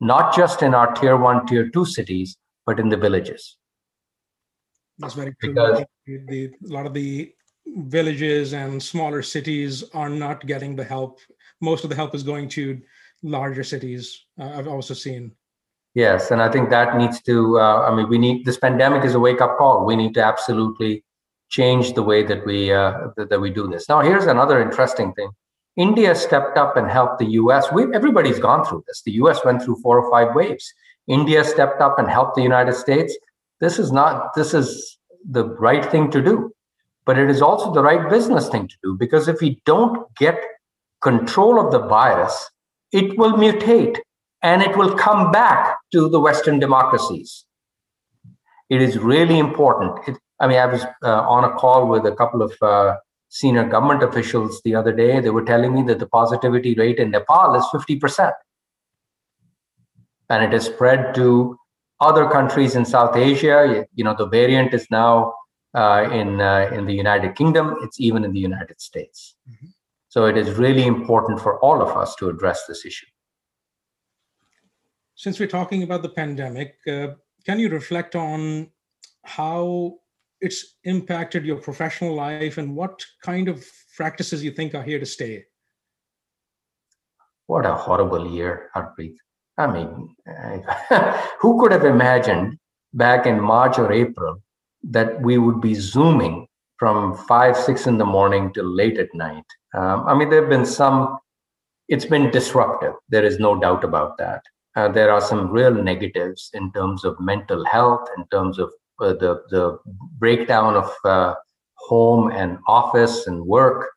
not 0.00 0.34
just 0.34 0.62
in 0.62 0.74
our 0.74 0.92
tier 0.92 1.16
one, 1.16 1.46
tier 1.46 1.68
two 1.68 1.84
cities, 1.84 2.36
but 2.64 2.78
in 2.78 2.88
the 2.88 2.96
villages. 2.96 3.56
That's 4.98 5.14
very 5.14 5.34
true. 5.40 5.54
Because, 5.54 5.84
the, 6.06 6.46
a 6.46 6.72
lot 6.72 6.86
of 6.86 6.94
the 6.94 7.32
villages 7.66 8.52
and 8.52 8.82
smaller 8.82 9.22
cities 9.22 9.84
are 9.92 10.08
not 10.08 10.46
getting 10.46 10.76
the 10.76 10.84
help. 10.84 11.20
Most 11.60 11.84
of 11.84 11.90
the 11.90 11.96
help 11.96 12.14
is 12.14 12.22
going 12.22 12.48
to 12.50 12.80
larger 13.22 13.64
cities. 13.64 14.26
Uh, 14.38 14.50
I've 14.56 14.68
also 14.68 14.94
seen. 14.94 15.32
Yes, 15.94 16.30
and 16.30 16.42
I 16.42 16.50
think 16.50 16.68
that 16.70 16.96
needs 16.96 17.22
to. 17.22 17.58
Uh, 17.58 17.88
I 17.88 17.94
mean, 17.94 18.08
we 18.08 18.18
need 18.18 18.44
this 18.44 18.58
pandemic 18.58 19.04
is 19.04 19.14
a 19.14 19.20
wake 19.20 19.40
up 19.40 19.56
call. 19.56 19.86
We 19.86 19.96
need 19.96 20.12
to 20.14 20.22
absolutely 20.22 21.02
change 21.48 21.94
the 21.94 22.02
way 22.02 22.22
that 22.22 22.44
we 22.44 22.70
uh, 22.72 23.08
that, 23.16 23.30
that 23.30 23.40
we 23.40 23.50
do 23.50 23.66
this. 23.66 23.88
Now, 23.88 24.00
here's 24.02 24.26
another 24.26 24.60
interesting 24.60 25.14
thing. 25.14 25.30
India 25.76 26.14
stepped 26.14 26.56
up 26.56 26.76
and 26.76 26.90
helped 26.90 27.18
the 27.18 27.30
US. 27.42 27.70
We, 27.72 27.94
everybody's 27.94 28.38
gone 28.38 28.64
through 28.64 28.84
this. 28.86 29.02
The 29.04 29.12
US 29.12 29.44
went 29.44 29.62
through 29.62 29.76
four 29.82 29.98
or 29.98 30.10
five 30.10 30.34
waves. 30.34 30.72
India 31.06 31.44
stepped 31.44 31.80
up 31.80 31.98
and 31.98 32.08
helped 32.08 32.34
the 32.34 32.42
United 32.42 32.74
States. 32.74 33.16
This 33.60 33.78
is 33.78 33.92
not, 33.92 34.34
this 34.34 34.54
is 34.54 34.98
the 35.30 35.44
right 35.44 35.84
thing 35.84 36.10
to 36.10 36.22
do. 36.22 36.52
But 37.04 37.18
it 37.18 37.30
is 37.30 37.40
also 37.40 37.72
the 37.72 37.82
right 37.82 38.10
business 38.10 38.48
thing 38.48 38.66
to 38.66 38.74
do 38.82 38.96
because 38.98 39.28
if 39.28 39.40
we 39.40 39.60
don't 39.64 40.12
get 40.16 40.38
control 41.02 41.64
of 41.64 41.70
the 41.70 41.78
virus, 41.78 42.50
it 42.90 43.16
will 43.16 43.34
mutate 43.34 43.98
and 44.42 44.62
it 44.62 44.76
will 44.76 44.94
come 44.96 45.30
back 45.30 45.78
to 45.92 46.08
the 46.08 46.18
Western 46.18 46.58
democracies. 46.58 47.44
It 48.70 48.82
is 48.82 48.98
really 48.98 49.38
important. 49.38 49.92
It, 50.08 50.18
I 50.40 50.48
mean, 50.48 50.58
I 50.58 50.66
was 50.66 50.82
uh, 51.04 51.22
on 51.22 51.44
a 51.44 51.54
call 51.54 51.86
with 51.86 52.04
a 52.06 52.12
couple 52.12 52.42
of 52.42 52.52
uh, 52.60 52.96
senior 53.28 53.64
government 53.64 54.02
officials 54.02 54.60
the 54.64 54.74
other 54.74 54.92
day. 54.92 55.20
They 55.20 55.30
were 55.30 55.44
telling 55.44 55.74
me 55.74 55.82
that 55.84 55.98
the 55.98 56.06
positivity 56.06 56.74
rate 56.74 56.98
in 56.98 57.10
Nepal 57.10 57.54
is 57.54 57.64
50%. 57.72 58.32
And 60.28 60.44
it 60.44 60.52
has 60.52 60.66
spread 60.66 61.14
to 61.16 61.58
other 62.00 62.28
countries 62.28 62.74
in 62.74 62.84
South 62.84 63.16
Asia. 63.16 63.86
You 63.94 64.04
know, 64.04 64.14
the 64.16 64.26
variant 64.26 64.74
is 64.74 64.86
now 64.90 65.34
uh, 65.74 66.08
in, 66.12 66.40
uh, 66.40 66.70
in 66.72 66.86
the 66.86 66.94
United 66.94 67.34
Kingdom, 67.36 67.76
it's 67.82 68.00
even 68.00 68.24
in 68.24 68.32
the 68.32 68.40
United 68.40 68.80
States. 68.80 69.34
Mm-hmm. 69.48 69.66
So 70.08 70.24
it 70.24 70.36
is 70.36 70.52
really 70.52 70.86
important 70.86 71.40
for 71.40 71.58
all 71.60 71.82
of 71.82 71.96
us 71.96 72.14
to 72.16 72.28
address 72.28 72.64
this 72.66 72.86
issue. 72.86 73.06
Since 75.14 75.38
we're 75.38 75.46
talking 75.46 75.82
about 75.82 76.02
the 76.02 76.08
pandemic, 76.08 76.76
uh, 76.86 77.08
can 77.44 77.58
you 77.58 77.68
reflect 77.68 78.16
on 78.16 78.70
how 79.24 79.98
it's 80.40 80.76
impacted 80.84 81.44
your 81.44 81.56
professional 81.56 82.14
life 82.14 82.58
and 82.58 82.74
what 82.74 83.04
kind 83.22 83.48
of 83.48 83.64
practices 83.96 84.44
you 84.44 84.50
think 84.50 84.74
are 84.74 84.82
here 84.82 84.98
to 84.98 85.06
stay? 85.06 85.44
What 87.46 87.64
a 87.64 87.74
horrible 87.74 88.30
year, 88.30 88.70
Harpreet. 88.74 89.14
I 89.58 89.66
mean, 89.66 90.14
who 91.40 91.60
could 91.60 91.72
have 91.72 91.84
imagined 91.84 92.58
back 92.92 93.26
in 93.26 93.40
March 93.40 93.78
or 93.78 93.92
April 93.92 94.42
that 94.82 95.20
we 95.22 95.38
would 95.38 95.60
be 95.60 95.74
zooming 95.74 96.46
from 96.78 97.16
five, 97.16 97.56
six 97.56 97.86
in 97.86 97.96
the 97.96 98.04
morning 98.04 98.52
till 98.52 98.66
late 98.66 98.98
at 98.98 99.14
night? 99.14 99.44
Um, 99.74 100.04
I 100.06 100.14
mean, 100.14 100.28
there 100.28 100.40
have 100.40 100.50
been 100.50 100.66
some, 100.66 101.18
it's 101.88 102.04
been 102.04 102.30
disruptive. 102.30 102.92
There 103.08 103.24
is 103.24 103.38
no 103.38 103.58
doubt 103.58 103.84
about 103.84 104.18
that. 104.18 104.42
Uh, 104.74 104.88
there 104.88 105.10
are 105.10 105.22
some 105.22 105.50
real 105.50 105.72
negatives 105.72 106.50
in 106.52 106.70
terms 106.72 107.04
of 107.04 107.18
mental 107.18 107.64
health, 107.64 108.06
in 108.18 108.26
terms 108.26 108.58
of 108.58 108.70
uh, 109.00 109.12
the 109.14 109.42
the 109.50 109.78
breakdown 110.18 110.74
of 110.74 110.90
uh, 111.04 111.34
home 111.74 112.30
and 112.30 112.58
office 112.66 113.26
and 113.26 113.44
work. 113.44 113.90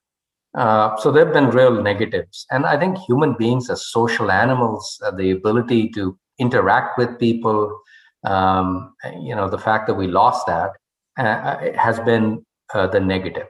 Uh, 0.55 0.97
so 0.97 1.11
there 1.11 1.25
have 1.25 1.33
been 1.33 1.49
real 1.49 1.81
negatives, 1.81 2.45
and 2.51 2.65
I 2.65 2.77
think 2.77 2.97
human 2.97 3.35
beings 3.37 3.69
are 3.69 3.75
social 3.75 4.31
animals. 4.31 5.01
the 5.15 5.31
ability 5.31 5.89
to 5.89 6.17
interact 6.39 6.97
with 6.97 7.19
people, 7.19 7.79
um, 8.25 8.93
you 9.21 9.35
know, 9.35 9.47
the 9.47 9.59
fact 9.59 9.87
that 9.87 9.93
we 9.93 10.07
lost 10.07 10.47
that 10.47 10.71
has 11.75 11.99
been 11.99 12.43
the 12.73 12.99
negative. 12.99 13.47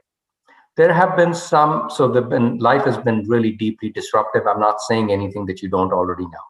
There 0.76 0.94
have 0.94 1.18
been 1.18 1.34
some, 1.34 1.90
so 1.90 2.08
the 2.08 2.22
been 2.22 2.58
life 2.58 2.86
has 2.86 2.98
been 2.98 3.28
really 3.28 3.52
deeply 3.52 3.90
disruptive. 3.90 4.48
I'm 4.48 4.60
not 4.60 4.80
saying 4.82 5.12
anything 5.12 5.46
that 5.48 5.62
you 5.62 5.70
don't 5.70 5.92
already 5.92 6.24
know. 6.24 6.46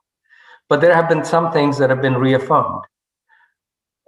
But 0.67 0.81
there 0.81 0.93
have 0.93 1.09
been 1.09 1.25
some 1.25 1.51
things 1.51 1.77
that 1.79 1.89
have 1.89 2.01
been 2.01 2.15
reaffirmed. 2.15 2.83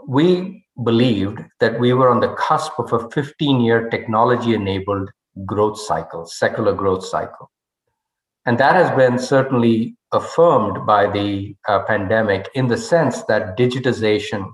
We 0.08 0.61
believed 0.84 1.39
that 1.60 1.79
we 1.79 1.93
were 1.93 2.10
on 2.10 2.19
the 2.19 2.34
cusp 2.36 2.71
of 2.79 2.93
a 2.93 3.10
15 3.10 3.62
year 3.62 3.89
technology 3.89 4.53
enabled 4.53 5.10
growth 5.45 5.79
cycle, 5.79 6.25
secular 6.25 6.73
growth 6.73 7.05
cycle. 7.05 7.49
And 8.45 8.57
that 8.57 8.75
has 8.75 8.89
been 8.95 9.19
certainly 9.19 9.95
affirmed 10.12 10.86
by 10.86 11.10
the 11.10 11.55
uh, 11.67 11.84
pandemic 11.84 12.49
in 12.55 12.67
the 12.67 12.77
sense 12.77 13.23
that 13.23 13.57
digitization, 13.57 14.51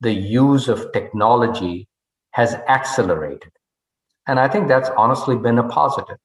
the 0.00 0.12
use 0.12 0.68
of 0.68 0.92
technology 0.92 1.88
has 2.32 2.54
accelerated. 2.68 3.52
And 4.26 4.40
I 4.40 4.48
think 4.48 4.68
that's 4.68 4.90
honestly 4.96 5.36
been 5.36 5.58
a 5.58 5.68
positive. 5.68 6.16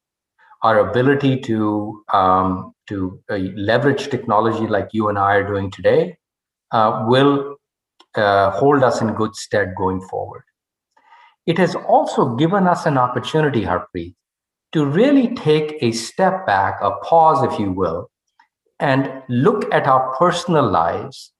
Our 0.63 0.89
ability 0.89 1.39
to, 1.41 2.03
um, 2.11 2.73
to 2.87 3.21
uh, 3.29 3.37
leverage 3.55 4.09
technology 4.09 4.67
like 4.67 4.89
you 4.91 5.09
and 5.09 5.17
I 5.17 5.35
are 5.35 5.47
doing 5.47 5.69
today 5.69 6.17
uh, 6.71 7.05
will 7.07 7.56
uh, 8.17 8.51
hold 8.51 8.83
us 8.83 9.01
in 9.01 9.13
good 9.13 9.35
stead 9.35 9.73
going 9.77 10.01
forward. 10.01 10.43
It 11.45 11.57
has 11.57 11.75
also 11.75 12.35
given 12.35 12.67
us 12.67 12.85
an 12.85 12.97
opportunity, 12.97 13.63
Harpreet, 13.63 14.15
to 14.73 14.85
really 14.85 15.33
take 15.35 15.77
a 15.81 15.91
step 15.91 16.45
back, 16.45 16.79
a 16.81 16.91
pause, 17.03 17.41
if 17.43 17.59
you 17.59 17.71
will, 17.71 18.09
and 18.79 19.23
look 19.29 19.73
at 19.73 19.87
our 19.87 20.15
personal 20.17 20.69
lives 20.69 21.31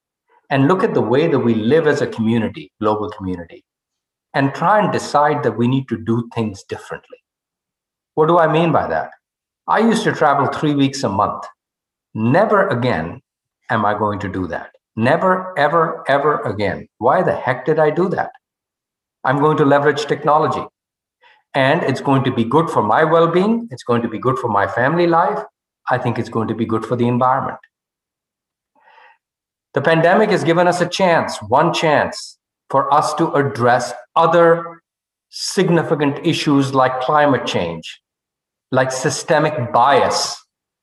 and 0.50 0.66
look 0.66 0.82
at 0.82 0.94
the 0.94 1.02
way 1.02 1.28
that 1.28 1.38
we 1.38 1.54
live 1.54 1.86
as 1.86 2.00
a 2.00 2.06
community, 2.06 2.72
global 2.80 3.10
community, 3.10 3.64
and 4.34 4.54
try 4.54 4.82
and 4.82 4.92
decide 4.92 5.42
that 5.42 5.58
we 5.58 5.68
need 5.68 5.88
to 5.88 5.98
do 5.98 6.28
things 6.34 6.62
differently. 6.62 7.18
What 8.14 8.28
do 8.28 8.38
I 8.38 8.50
mean 8.50 8.72
by 8.72 8.88
that? 8.88 9.10
I 9.66 9.80
used 9.80 10.04
to 10.04 10.12
travel 10.12 10.46
three 10.46 10.74
weeks 10.74 11.02
a 11.04 11.08
month. 11.08 11.44
Never 12.14 12.66
again 12.68 13.20
am 13.70 13.84
I 13.84 13.98
going 13.98 14.18
to 14.20 14.28
do 14.28 14.46
that. 14.48 14.70
Never, 14.98 15.56
ever, 15.56 16.02
ever 16.08 16.40
again. 16.40 16.88
Why 16.98 17.22
the 17.22 17.32
heck 17.32 17.64
did 17.64 17.78
I 17.78 17.90
do 17.90 18.08
that? 18.08 18.32
I'm 19.22 19.38
going 19.38 19.56
to 19.58 19.64
leverage 19.64 20.06
technology. 20.06 20.66
And 21.54 21.84
it's 21.84 22.00
going 22.00 22.24
to 22.24 22.32
be 22.32 22.42
good 22.42 22.68
for 22.68 22.82
my 22.82 23.04
well 23.04 23.28
being. 23.28 23.68
It's 23.70 23.84
going 23.84 24.02
to 24.02 24.08
be 24.08 24.18
good 24.18 24.40
for 24.40 24.48
my 24.48 24.66
family 24.66 25.06
life. 25.06 25.38
I 25.88 25.98
think 25.98 26.18
it's 26.18 26.28
going 26.28 26.48
to 26.48 26.54
be 26.54 26.66
good 26.66 26.84
for 26.84 26.96
the 26.96 27.06
environment. 27.06 27.60
The 29.74 29.82
pandemic 29.82 30.30
has 30.30 30.42
given 30.42 30.66
us 30.66 30.80
a 30.80 30.88
chance, 30.88 31.38
one 31.42 31.72
chance, 31.72 32.36
for 32.68 32.92
us 32.92 33.14
to 33.14 33.32
address 33.34 33.92
other 34.16 34.82
significant 35.28 36.26
issues 36.26 36.74
like 36.74 37.00
climate 37.02 37.46
change, 37.46 38.00
like 38.72 38.90
systemic 38.90 39.72
bias, 39.72 40.36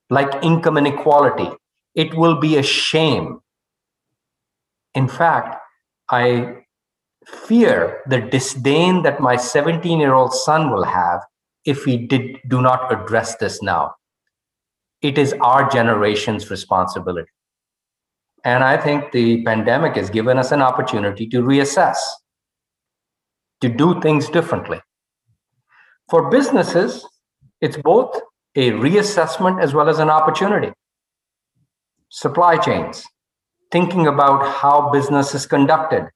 like 0.09 0.41
income 0.41 0.77
inequality. 0.77 1.49
It 1.95 2.13
will 2.13 2.39
be 2.39 2.55
a 2.55 2.63
shame. 2.63 3.41
In 4.95 5.09
fact, 5.09 5.57
I 6.09 6.63
fear 7.25 8.01
the 8.07 8.21
disdain 8.21 9.03
that 9.03 9.19
my 9.19 9.35
17 9.35 9.99
year 9.99 10.13
old 10.13 10.33
son 10.33 10.71
will 10.71 10.83
have 10.83 11.21
if 11.65 11.85
we 11.85 11.97
did 11.97 12.39
do 12.47 12.61
not 12.61 12.91
address 12.91 13.35
this 13.37 13.61
now. 13.61 13.93
It 15.01 15.17
is 15.17 15.33
our 15.41 15.69
generation's 15.69 16.49
responsibility. 16.49 17.29
And 18.43 18.63
i 18.63 18.77
think 18.77 19.11
the 19.11 19.43
pandemic 19.43 19.95
has 19.95 20.11
given 20.11 20.37
us 20.37 20.51
an 20.51 20.61
opportunity 20.61 21.27
to 21.29 21.41
reassess 21.41 21.97
to 23.61 23.69
do 23.69 23.99
things 24.01 24.29
differently. 24.29 24.79
For 26.11 26.29
businesses 26.29 27.07
it's 27.59 27.77
both 27.77 28.21
a 28.55 28.71
reassessment 28.71 29.61
as 29.63 29.73
well 29.73 29.89
as 29.89 29.97
an 29.97 30.11
opportunity. 30.11 30.71
Supply 32.09 32.57
chains 32.57 33.03
thinking 33.75 34.07
about 34.07 34.45
how 34.59 34.75
business 34.97 35.33
is 35.39 35.45
conducted 35.55 36.11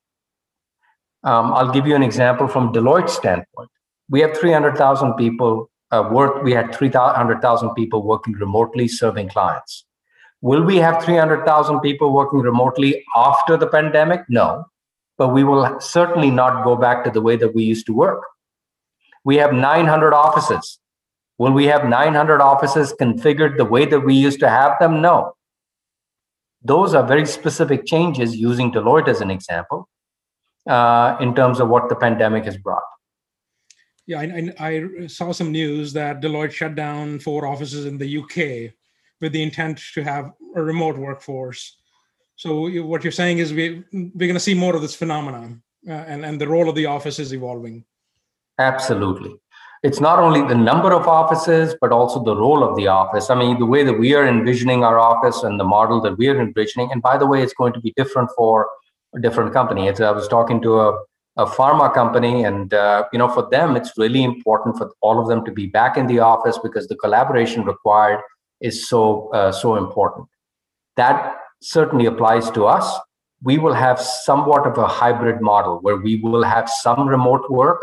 um, 1.24 1.52
I'll 1.54 1.72
give 1.72 1.86
you 1.86 1.95
an 1.95 2.04
example 2.04 2.48
from 2.48 2.72
Deloitte's 2.72 3.13
standpoint. 3.13 3.69
We 4.10 4.22
have 4.22 4.38
300,000 4.38 5.13
people 5.13 5.69
uh, 5.91 6.08
work. 6.12 6.43
We 6.43 6.54
had 6.54 6.74
300,000 6.74 7.69
people 7.72 8.04
working 8.04 8.34
remotely 8.34 8.88
serving 8.88 9.30
clients. 9.30 9.86
Will 10.41 10.63
we 10.63 10.78
have 10.78 11.04
300,000 11.04 11.82
people 11.82 12.13
working 12.13 12.39
remotely 12.39 13.04
after 13.15 13.58
the 13.58 13.67
pandemic? 13.67 14.22
No, 14.30 14.65
but 15.17 15.30
we 15.30 15.43
will 15.43 15.80
certainly 15.82 16.32
not 16.32 16.63
go 16.63 16.78
back 16.78 17.04
to 17.04 17.12
the 17.12 17.22
way 17.22 17.36
that 17.36 17.54
we 17.54 17.63
used 17.63 17.86
to 17.88 17.93
work. 17.93 18.24
We 19.26 19.36
have 19.36 19.52
900 19.52 20.13
offices. 20.13 20.80
Will 21.38 21.52
we 21.52 21.65
have 21.65 21.88
900 21.88 22.41
offices 22.41 22.93
configured 23.00 23.58
the 23.58 23.65
way 23.65 23.86
that 23.86 24.00
we 24.02 24.13
used 24.13 24.39
to 24.39 24.50
have 24.50 24.80
them? 24.80 25.02
No. 25.02 25.34
Those 26.62 26.93
are 26.93 27.06
very 27.06 27.26
specific 27.26 27.86
changes 27.86 28.36
using 28.36 28.72
Deloitte 28.72 29.08
as 29.08 29.22
an 29.22 29.32
example 29.32 29.88
uh, 30.67 31.17
in 31.19 31.34
terms 31.34 31.60
of 31.60 31.69
what 31.69 31.89
the 31.89 31.95
pandemic 31.95 32.45
has 32.45 32.58
brought. 32.58 32.84
Yeah, 34.06 34.22
I, 34.22 34.54
I, 34.60 35.08
saw 35.08 35.32
some 35.32 35.52
news 35.52 35.93
that 35.93 36.19
Deloitte 36.19 36.52
shut 36.52 36.74
down 36.74 37.19
four 37.19 37.45
offices 37.45 37.86
in 37.86 37.98
the 38.00 38.17
UK 38.17 38.74
with 39.22 39.34
the 39.34 39.43
intent 39.43 39.80
to 39.93 40.04
have 40.04 40.32
a 40.56 40.62
remote 40.63 40.98
workforce. 40.98 41.78
So 42.36 42.69
what 42.84 43.04
you're 43.04 43.12
saying 43.12 43.38
is 43.38 43.54
we 43.54 43.84
we're 43.93 44.28
going 44.28 44.34
to 44.34 44.39
see 44.39 44.54
more 44.54 44.76
of 44.76 44.82
this 44.82 44.95
phenomenon, 44.95 45.62
uh, 45.88 45.91
and 45.91 46.26
and 46.26 46.41
the 46.41 46.48
role 46.48 46.69
of 46.69 46.76
the 46.76 46.88
office 46.88 47.19
is 47.19 47.34
evolving. 47.34 47.86
Absolutely, 48.58 49.36
it's 49.82 50.00
not 50.00 50.20
only 50.20 50.42
the 50.42 50.56
number 50.56 50.94
of 50.94 51.08
offices, 51.08 51.76
but 51.80 51.92
also 51.92 52.22
the 52.24 52.36
role 52.36 52.63
of 52.63 52.76
the 52.76 52.88
office. 52.88 53.30
I 53.30 53.36
mean, 53.36 53.60
the 53.60 53.65
way 53.65 53.84
that 53.84 53.98
we 53.98 54.13
are 54.13 54.28
envisioning 54.28 54.84
our 54.84 55.00
office 55.00 55.42
and 55.44 55.60
the 55.60 55.63
model 55.63 56.02
that 56.02 56.18
we 56.18 56.28
are 56.28 56.39
envisioning, 56.39 56.89
and 56.92 57.02
by 57.02 57.18
the 57.18 57.26
way, 57.26 57.42
it's 57.42 57.54
going 57.54 57.74
to 57.74 57.80
be 57.80 57.94
different 57.96 58.30
for 58.36 58.68
a 59.15 59.22
different 59.22 59.54
company. 59.54 59.88
It's, 59.88 60.02
I 60.02 60.12
was 60.12 60.28
talking 60.28 60.62
to 60.63 60.80
a, 60.82 61.00
a 61.38 61.46
pharma 61.46 61.94
company, 61.94 62.44
and 62.44 62.74
uh, 62.74 63.06
you 63.13 63.20
know, 63.20 63.30
for 63.30 63.48
them, 63.50 63.78
it's 63.78 63.94
really 63.98 64.24
important 64.24 64.78
for 64.78 64.92
all 65.02 65.22
of 65.22 65.30
them 65.30 65.46
to 65.46 65.52
be 65.52 65.68
back 65.68 65.96
in 65.98 66.08
the 66.08 66.20
office 66.20 66.60
because 66.62 66.88
the 66.88 66.96
collaboration 66.98 67.63
required 67.63 68.22
is 68.60 68.88
so 68.89 69.30
uh, 69.34 69.52
so 69.52 69.78
important. 69.78 70.28
That 70.98 71.38
certainly 71.62 72.06
applies 72.06 72.52
to 72.52 72.65
us. 72.65 73.00
We 73.42 73.58
will 73.58 73.74
have 73.74 74.02
somewhat 74.02 74.68
of 74.68 74.78
a 74.78 74.88
hybrid 74.88 75.42
model 75.42 75.80
where 75.82 75.96
we 75.96 76.18
will 76.18 76.44
have 76.44 76.70
some 76.70 77.08
remote 77.08 77.50
work, 77.50 77.80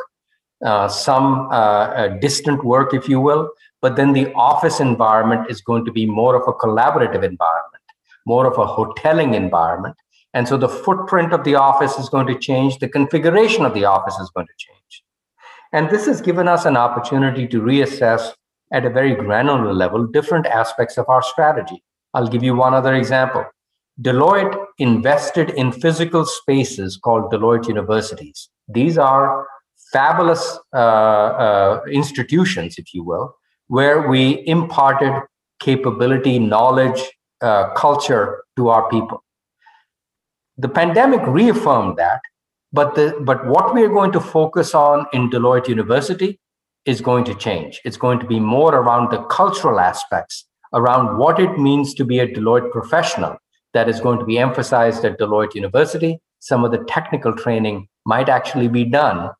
some 0.88 1.48
uh, 1.50 2.08
distant 2.20 2.64
work, 2.64 2.94
if 2.94 3.08
you 3.08 3.20
will, 3.20 3.50
but 3.82 3.96
then 3.96 4.12
the 4.12 4.32
office 4.32 4.80
environment 4.80 5.50
is 5.50 5.60
going 5.60 5.84
to 5.84 5.92
be 5.92 6.06
more 6.06 6.34
of 6.34 6.42
a 6.48 6.52
collaborative 6.52 7.22
environment, 7.22 7.84
more 8.26 8.46
of 8.46 8.54
a 8.58 8.66
hoteling 8.66 9.34
environment 9.34 9.96
and 10.36 10.46
so 10.46 10.58
the 10.58 10.68
footprint 10.68 11.32
of 11.32 11.44
the 11.44 11.54
office 11.54 11.96
is 11.96 12.10
going 12.10 12.26
to 12.26 12.38
change, 12.38 12.78
the 12.78 12.90
configuration 12.90 13.64
of 13.64 13.72
the 13.72 13.86
office 13.86 14.18
is 14.18 14.28
going 14.34 14.46
to 14.46 14.52
change. 14.58 15.02
And 15.72 15.88
this 15.88 16.04
has 16.04 16.20
given 16.20 16.46
us 16.46 16.66
an 16.66 16.76
opportunity 16.76 17.48
to 17.48 17.62
reassess 17.62 18.32
at 18.70 18.84
a 18.84 18.90
very 18.90 19.14
granular 19.14 19.72
level 19.72 20.06
different 20.06 20.44
aspects 20.44 20.98
of 20.98 21.08
our 21.08 21.22
strategy. 21.22 21.82
I'll 22.12 22.28
give 22.28 22.42
you 22.42 22.54
one 22.54 22.74
other 22.74 22.92
example. 22.92 23.46
Deloitte 24.02 24.62
invested 24.76 25.50
in 25.50 25.72
physical 25.72 26.26
spaces 26.26 26.98
called 26.98 27.32
Deloitte 27.32 27.68
Universities. 27.68 28.50
These 28.68 28.98
are 28.98 29.46
fabulous 29.96 30.44
uh, 30.74 31.28
uh, 31.46 31.80
institutions, 32.00 32.78
if 32.82 32.92
you 32.94 33.02
will, 33.10 33.26
where 33.68 33.98
we 34.12 34.20
imparted 34.46 35.14
capability, 35.60 36.38
knowledge, 36.38 37.00
uh, 37.40 37.64
culture 37.84 38.26
to 38.56 38.68
our 38.68 38.88
people. 38.90 39.18
The 40.58 40.68
pandemic 40.80 41.22
reaffirmed 41.26 41.96
that 41.98 42.20
but 42.72 42.94
the 42.94 43.06
but 43.30 43.46
what 43.46 43.74
we 43.74 43.82
are 43.84 43.94
going 43.98 44.12
to 44.12 44.20
focus 44.20 44.74
on 44.74 45.06
in 45.12 45.30
deloitte 45.30 45.68
university 45.68 46.38
is 46.84 47.00
going 47.00 47.24
to 47.24 47.34
change. 47.34 47.80
It's 47.84 47.96
going 47.96 48.18
to 48.20 48.26
be 48.26 48.40
more 48.40 48.74
around 48.74 49.10
the 49.12 49.22
cultural 49.24 49.80
aspects 49.80 50.44
around 50.74 51.18
what 51.18 51.40
it 51.40 51.58
means 51.58 51.94
to 51.94 52.04
be 52.04 52.18
a 52.18 52.28
deloitte 52.36 52.70
professional 52.70 53.36
that 53.72 53.88
is 53.88 54.00
going 54.00 54.18
to 54.18 54.24
be 54.24 54.38
emphasized 54.38 55.04
at 55.04 55.18
deloitte 55.18 55.54
university. 55.54 56.18
Some 56.40 56.64
of 56.64 56.70
the 56.70 56.84
technical 56.84 57.32
training 57.32 57.88
might 58.04 58.28
actually 58.28 58.68
be 58.68 58.84
done 58.84 59.30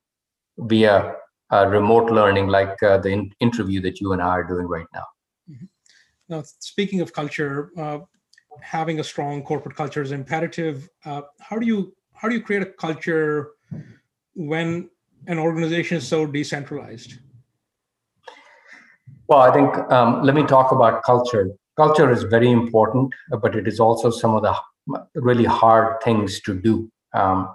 via 0.58 1.14
uh, 1.52 1.66
remote 1.66 2.10
learning 2.10 2.48
like 2.48 2.82
uh, 2.82 2.98
the 2.98 3.08
in- 3.08 3.32
interview 3.40 3.80
that 3.80 4.00
you 4.00 4.12
and 4.12 4.22
i 4.22 4.28
are 4.28 4.44
doing 4.44 4.66
right 4.66 4.86
now 4.92 5.04
mm-hmm. 5.50 5.66
now 6.28 6.42
speaking 6.58 7.00
of 7.00 7.12
culture 7.12 7.70
uh, 7.78 7.98
having 8.60 9.00
a 9.00 9.04
strong 9.04 9.42
corporate 9.42 9.76
culture 9.76 10.02
is 10.02 10.12
imperative. 10.12 10.88
Uh, 11.04 11.22
how 11.40 11.58
do 11.58 11.66
you 11.66 11.94
how 12.14 12.28
do 12.28 12.34
you 12.34 12.42
create 12.42 12.62
a 12.62 12.66
culture 12.66 13.50
when 14.34 14.88
an 15.26 15.38
organization 15.38 15.98
is 15.98 16.08
so 16.08 16.26
decentralized? 16.26 17.18
Well, 19.28 19.40
I 19.40 19.52
think 19.52 19.76
um, 19.92 20.22
let 20.22 20.34
me 20.34 20.44
talk 20.44 20.72
about 20.72 21.02
culture. 21.02 21.50
Culture 21.76 22.10
is 22.10 22.22
very 22.22 22.50
important, 22.50 23.12
but 23.42 23.54
it 23.54 23.68
is 23.68 23.80
also 23.80 24.10
some 24.10 24.34
of 24.34 24.42
the 24.42 24.54
really 25.14 25.44
hard 25.44 26.00
things 26.02 26.40
to 26.42 26.54
do. 26.54 26.90
Um, 27.12 27.54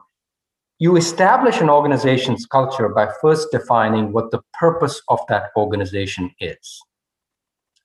you 0.82 0.96
establish 0.96 1.62
an 1.62 1.70
organization's 1.70 2.48
culture 2.48 2.90
by 2.90 3.08
first 3.22 3.50
defining 3.52 4.12
what 4.12 4.32
the 4.32 4.42
purpose 4.60 5.00
of 5.10 5.20
that 5.30 5.52
organization 5.56 6.32
is. 6.40 6.82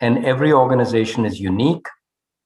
And 0.01 0.25
every 0.25 0.51
organization 0.51 1.27
is 1.27 1.39
unique, 1.39 1.89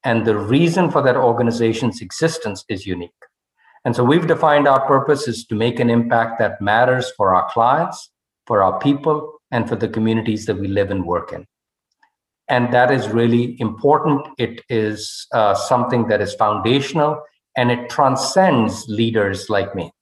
and 0.03 0.27
the 0.27 0.37
reason 0.37 0.91
for 0.91 1.03
that 1.03 1.15
organization's 1.15 2.01
existence 2.01 2.65
is 2.69 2.85
unique. 2.85 3.23
And 3.85 3.95
so 3.95 4.03
we've 4.03 4.27
defined 4.27 4.67
our 4.67 4.85
purpose 4.89 5.29
is 5.29 5.47
to 5.47 5.55
make 5.55 5.79
an 5.79 5.89
impact 5.89 6.41
that 6.41 6.61
matters 6.61 7.13
for 7.17 7.33
our 7.33 7.49
clients, 7.53 8.11
for 8.49 8.61
our 8.61 8.77
people, 8.81 9.35
and 9.53 9.69
for 9.69 9.77
the 9.77 9.89
communities 9.89 10.47
that 10.47 10.59
we 10.59 10.67
live 10.67 10.91
and 10.91 11.07
work 11.07 11.33
in. 11.33 11.47
And 12.49 12.75
that 12.75 12.91
is 12.91 13.07
really 13.07 13.57
important. 13.61 14.27
It 14.37 14.63
is 14.69 15.29
uh, 15.33 15.55
something 15.55 16.09
that 16.09 16.21
is 16.21 16.35
foundational 16.35 17.23
and 17.57 17.71
it 17.71 17.89
transcends 17.89 18.89
leaders 18.89 19.49
like 19.49 19.77
me. 19.77 19.93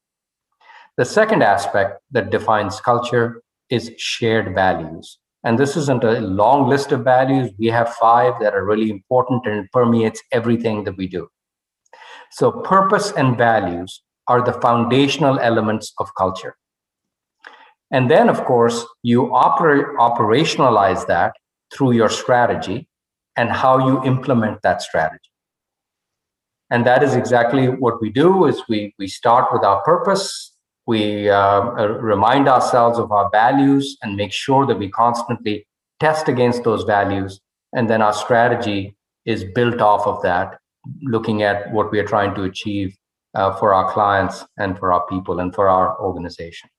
The 0.99 1.05
second 1.05 1.45
aspect 1.45 2.01
that 2.11 2.31
defines 2.31 2.81
culture 2.81 3.41
is 3.71 3.93
shared 3.99 4.53
values. 4.53 5.19
And 5.45 5.57
this 5.57 5.77
isn't 5.77 6.03
a 6.03 6.21
long 6.21 6.69
list 6.69 6.91
of 6.91 7.05
values. 7.05 7.53
We 7.57 7.69
have 7.69 7.95
five 7.95 8.35
that 8.41 8.53
are 8.53 8.65
really 8.65 8.91
important 8.91 9.47
and 9.47 9.71
permeates 9.71 10.21
everything 10.33 10.83
that 10.85 10.97
we 10.97 11.07
do. 11.07 11.29
So, 12.33 12.51
purpose 12.51 13.13
and 13.13 13.39
values 13.39 14.03
are 14.27 14.43
the 14.43 14.55
foundational 14.55 15.39
elements 15.39 15.93
of 16.01 16.13
culture. 16.17 16.57
And 17.93 18.11
then, 18.11 18.29
of 18.29 18.45
course, 18.45 18.85
you 19.05 19.29
oper- 19.29 19.95
operationalize 19.99 21.07
that 21.07 21.33
through 21.73 21.93
your 21.93 22.09
strategy 22.09 22.89
and 23.37 23.51
how 23.51 23.87
you 23.87 24.03
implement 24.05 24.63
that 24.63 24.83
strategy. 24.83 25.31
And 26.71 26.85
that 26.87 27.05
is 27.05 27.15
exactly 27.15 27.69
what 27.69 28.03
we 28.03 28.11
do 28.11 28.47
is 28.47 28.63
we, 28.69 28.95
we 28.99 29.07
start 29.07 29.53
with 29.53 29.63
our 29.63 29.81
purpose. 29.85 30.48
We 30.89 31.29
uh, 31.29 31.61
remind 32.01 32.49
ourselves 32.49 32.99
of 32.99 33.13
our 33.13 33.29
values 33.31 33.99
and 34.01 34.17
make 34.17 34.33
sure 34.33 34.65
that 34.65 34.79
we 34.79 34.89
constantly 34.89 35.67
test 36.01 36.29
against 36.29 36.65
those 36.65 36.85
values. 36.85 37.41
And 37.75 37.91
then 37.91 38.01
our 38.01 38.15
strategy 38.15 38.97
is 39.27 39.45
built 39.55 39.83
off 39.83 40.07
of 40.07 40.23
that, 40.23 40.57
looking 41.03 41.43
at 41.43 41.71
what 41.75 41.93
we 41.93 41.99
are 41.99 42.07
trying 42.07 42.35
to 42.37 42.45
achieve 42.45 42.97
uh, 43.35 43.55
for 43.57 43.75
our 43.75 43.93
clients 43.93 44.47
and 44.57 44.79
for 44.79 44.91
our 44.91 45.07
people 45.09 45.41
and 45.41 45.55
for 45.55 45.69
our 45.69 46.01
organization. 46.01 46.71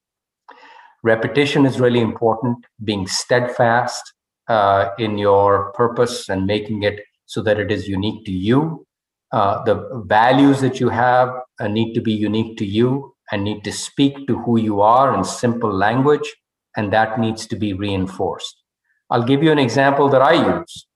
Repetition 1.03 1.67
is 1.67 1.79
really 1.79 2.01
important, 2.01 2.57
being 2.83 3.05
steadfast 3.05 4.01
uh, 4.47 4.89
in 4.97 5.19
your 5.19 5.71
purpose 5.73 6.29
and 6.29 6.47
making 6.47 6.81
it 6.81 6.99
so 7.27 7.43
that 7.43 7.59
it 7.59 7.71
is 7.71 7.87
unique 7.87 8.25
to 8.25 8.31
you. 8.31 8.87
Uh, 9.31 9.63
the 9.65 10.03
values 10.07 10.61
that 10.61 10.79
you 10.79 10.89
have 10.89 11.29
uh, 11.59 11.67
need 11.67 11.93
to 11.93 12.01
be 12.01 12.11
unique 12.11 12.57
to 12.57 12.65
you 12.65 13.13
and 13.31 13.43
need 13.43 13.63
to 13.63 13.71
speak 13.71 14.27
to 14.27 14.37
who 14.39 14.59
you 14.59 14.81
are 14.81 15.15
in 15.15 15.23
simple 15.23 15.71
language, 15.71 16.35
and 16.75 16.91
that 16.93 17.19
needs 17.19 17.45
to 17.47 17.55
be 17.55 17.73
reinforced. 17.73 18.63
I'll 19.09 19.23
give 19.23 19.43
you 19.43 19.51
an 19.51 19.59
example 19.59 20.09
that 20.09 20.21
I 20.21 20.59
use. 20.59 20.87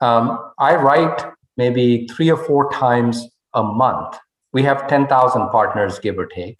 Um, 0.00 0.38
I 0.58 0.74
write 0.74 1.24
maybe 1.56 2.06
three 2.08 2.30
or 2.30 2.36
four 2.36 2.70
times 2.72 3.26
a 3.54 3.62
month. 3.62 4.18
We 4.52 4.62
have 4.64 4.88
10,000 4.88 5.08
partners, 5.50 5.98
give 5.98 6.18
or 6.18 6.26
take, 6.26 6.58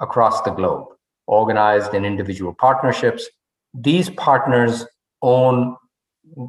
across 0.00 0.42
the 0.42 0.50
globe 0.50 0.86
organized 1.26 1.94
in 1.94 2.04
individual 2.04 2.54
partnerships. 2.54 3.28
These 3.74 4.10
partners 4.10 4.86
own 5.22 5.76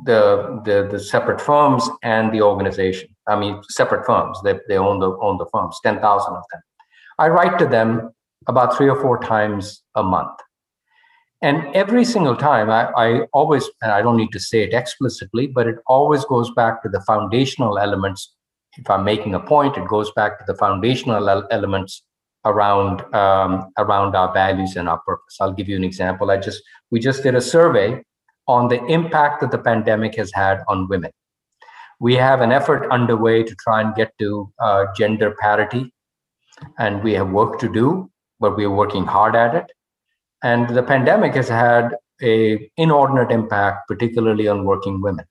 the, 0.05 0.61
the, 0.65 0.87
the 0.91 0.99
separate 0.99 1.41
firms 1.41 1.87
and 2.03 2.31
the 2.31 2.41
organization. 2.41 3.09
I 3.27 3.39
mean, 3.39 3.61
separate 3.69 4.05
firms. 4.05 4.39
They, 4.43 4.59
they 4.67 4.77
own 4.77 4.99
the 4.99 5.11
own 5.21 5.37
the 5.37 5.45
firms. 5.51 5.77
Ten 5.83 5.99
thousand 5.99 6.35
of 6.35 6.43
them. 6.51 6.61
I 7.19 7.27
write 7.29 7.57
to 7.59 7.65
them 7.65 8.11
about 8.47 8.77
three 8.77 8.89
or 8.89 9.01
four 9.01 9.19
times 9.19 9.83
a 9.95 10.03
month, 10.03 10.37
and 11.41 11.75
every 11.75 12.05
single 12.05 12.35
time 12.35 12.69
I, 12.69 12.89
I 12.97 13.21
always 13.33 13.69
and 13.81 13.91
I 13.91 14.01
don't 14.01 14.17
need 14.17 14.31
to 14.31 14.39
say 14.39 14.63
it 14.63 14.73
explicitly, 14.73 15.47
but 15.47 15.67
it 15.67 15.75
always 15.87 16.25
goes 16.25 16.51
back 16.51 16.83
to 16.83 16.89
the 16.89 17.01
foundational 17.01 17.77
elements. 17.77 18.33
If 18.77 18.89
I'm 18.89 19.03
making 19.03 19.33
a 19.33 19.39
point, 19.39 19.77
it 19.77 19.87
goes 19.87 20.11
back 20.11 20.37
to 20.39 20.45
the 20.45 20.55
foundational 20.55 21.45
elements 21.51 22.03
around 22.45 23.01
um, 23.13 23.71
around 23.77 24.15
our 24.15 24.33
values 24.33 24.75
and 24.75 24.87
our 24.87 24.99
purpose. 24.99 25.37
I'll 25.39 25.53
give 25.53 25.67
you 25.67 25.75
an 25.75 25.83
example. 25.83 26.31
I 26.31 26.37
just 26.37 26.61
we 26.91 26.99
just 26.99 27.23
did 27.23 27.35
a 27.35 27.41
survey 27.41 28.01
on 28.47 28.69
the 28.69 28.83
impact 28.85 29.41
that 29.41 29.51
the 29.51 29.57
pandemic 29.57 30.15
has 30.15 30.31
had 30.33 30.61
on 30.67 30.87
women. 30.87 31.11
We 31.99 32.15
have 32.15 32.41
an 32.41 32.51
effort 32.51 32.89
underway 32.91 33.43
to 33.43 33.55
try 33.55 33.81
and 33.81 33.93
get 33.95 34.11
to 34.19 34.51
uh, 34.59 34.85
gender 34.95 35.35
parity, 35.39 35.91
and 36.79 37.03
we 37.03 37.13
have 37.13 37.29
work 37.29 37.59
to 37.59 37.71
do, 37.71 38.09
but 38.39 38.57
we 38.57 38.65
are 38.65 38.71
working 38.71 39.05
hard 39.05 39.35
at 39.35 39.55
it. 39.55 39.71
And 40.43 40.69
the 40.69 40.83
pandemic 40.83 41.33
has 41.35 41.49
had 41.49 41.95
a 42.21 42.69
inordinate 42.77 43.31
impact, 43.31 43.87
particularly 43.87 44.47
on 44.47 44.65
working 44.65 45.01
women. 45.01 45.25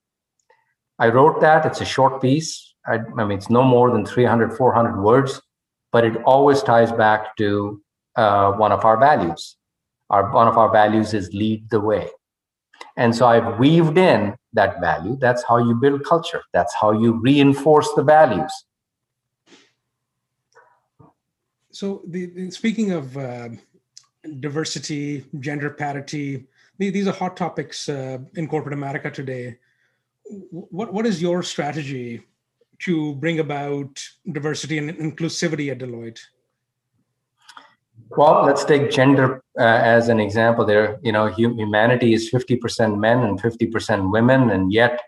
I 0.98 1.08
wrote 1.08 1.40
that. 1.40 1.66
It's 1.66 1.80
a 1.80 1.84
short 1.84 2.22
piece. 2.22 2.74
I, 2.86 3.00
I 3.18 3.24
mean, 3.24 3.38
it's 3.38 3.50
no 3.50 3.62
more 3.62 3.90
than 3.90 4.06
300, 4.06 4.56
400 4.56 5.02
words 5.02 5.40
but 5.96 6.04
it 6.04 6.16
always 6.24 6.62
ties 6.62 6.92
back 6.92 7.34
to 7.36 7.80
uh, 8.16 8.52
one 8.52 8.70
of 8.70 8.84
our 8.84 8.98
values. 8.98 9.56
Our 10.10 10.30
one 10.30 10.46
of 10.46 10.58
our 10.58 10.70
values 10.70 11.14
is 11.14 11.32
lead 11.32 11.70
the 11.70 11.80
way, 11.80 12.10
and 12.98 13.16
so 13.16 13.26
I've 13.26 13.58
weaved 13.58 13.96
in 13.98 14.36
that 14.52 14.78
value. 14.80 15.16
That's 15.18 15.42
how 15.42 15.56
you 15.56 15.74
build 15.74 16.04
culture. 16.04 16.42
That's 16.52 16.74
how 16.74 16.92
you 16.92 17.14
reinforce 17.14 17.88
the 17.96 18.02
values. 18.02 18.52
So, 21.76 22.00
the, 22.06 22.50
speaking 22.52 22.92
of 22.92 23.14
uh, 23.18 23.50
diversity, 24.40 25.26
gender 25.40 25.68
parity, 25.68 26.46
these 26.78 27.06
are 27.06 27.12
hot 27.12 27.36
topics 27.36 27.90
uh, 27.90 28.16
in 28.34 28.48
corporate 28.48 28.72
America 28.72 29.10
today. 29.10 29.58
What 30.50 30.94
what 30.94 31.04
is 31.04 31.20
your 31.20 31.42
strategy 31.42 32.22
to 32.84 33.14
bring 33.16 33.40
about 33.40 34.02
diversity 34.32 34.78
and 34.78 34.88
inclusivity 34.96 35.70
at 35.70 35.80
Deloitte? 35.80 36.20
Well, 38.08 38.46
let's 38.46 38.64
take 38.64 38.90
gender 38.90 39.42
uh, 39.60 39.80
as 39.96 40.08
an 40.08 40.18
example. 40.18 40.64
There, 40.64 40.98
you 41.02 41.12
know, 41.12 41.26
humanity 41.26 42.14
is 42.14 42.30
50% 42.30 42.98
men 42.98 43.18
and 43.18 43.38
50% 43.38 44.10
women, 44.10 44.48
and 44.48 44.72
yet 44.72 45.02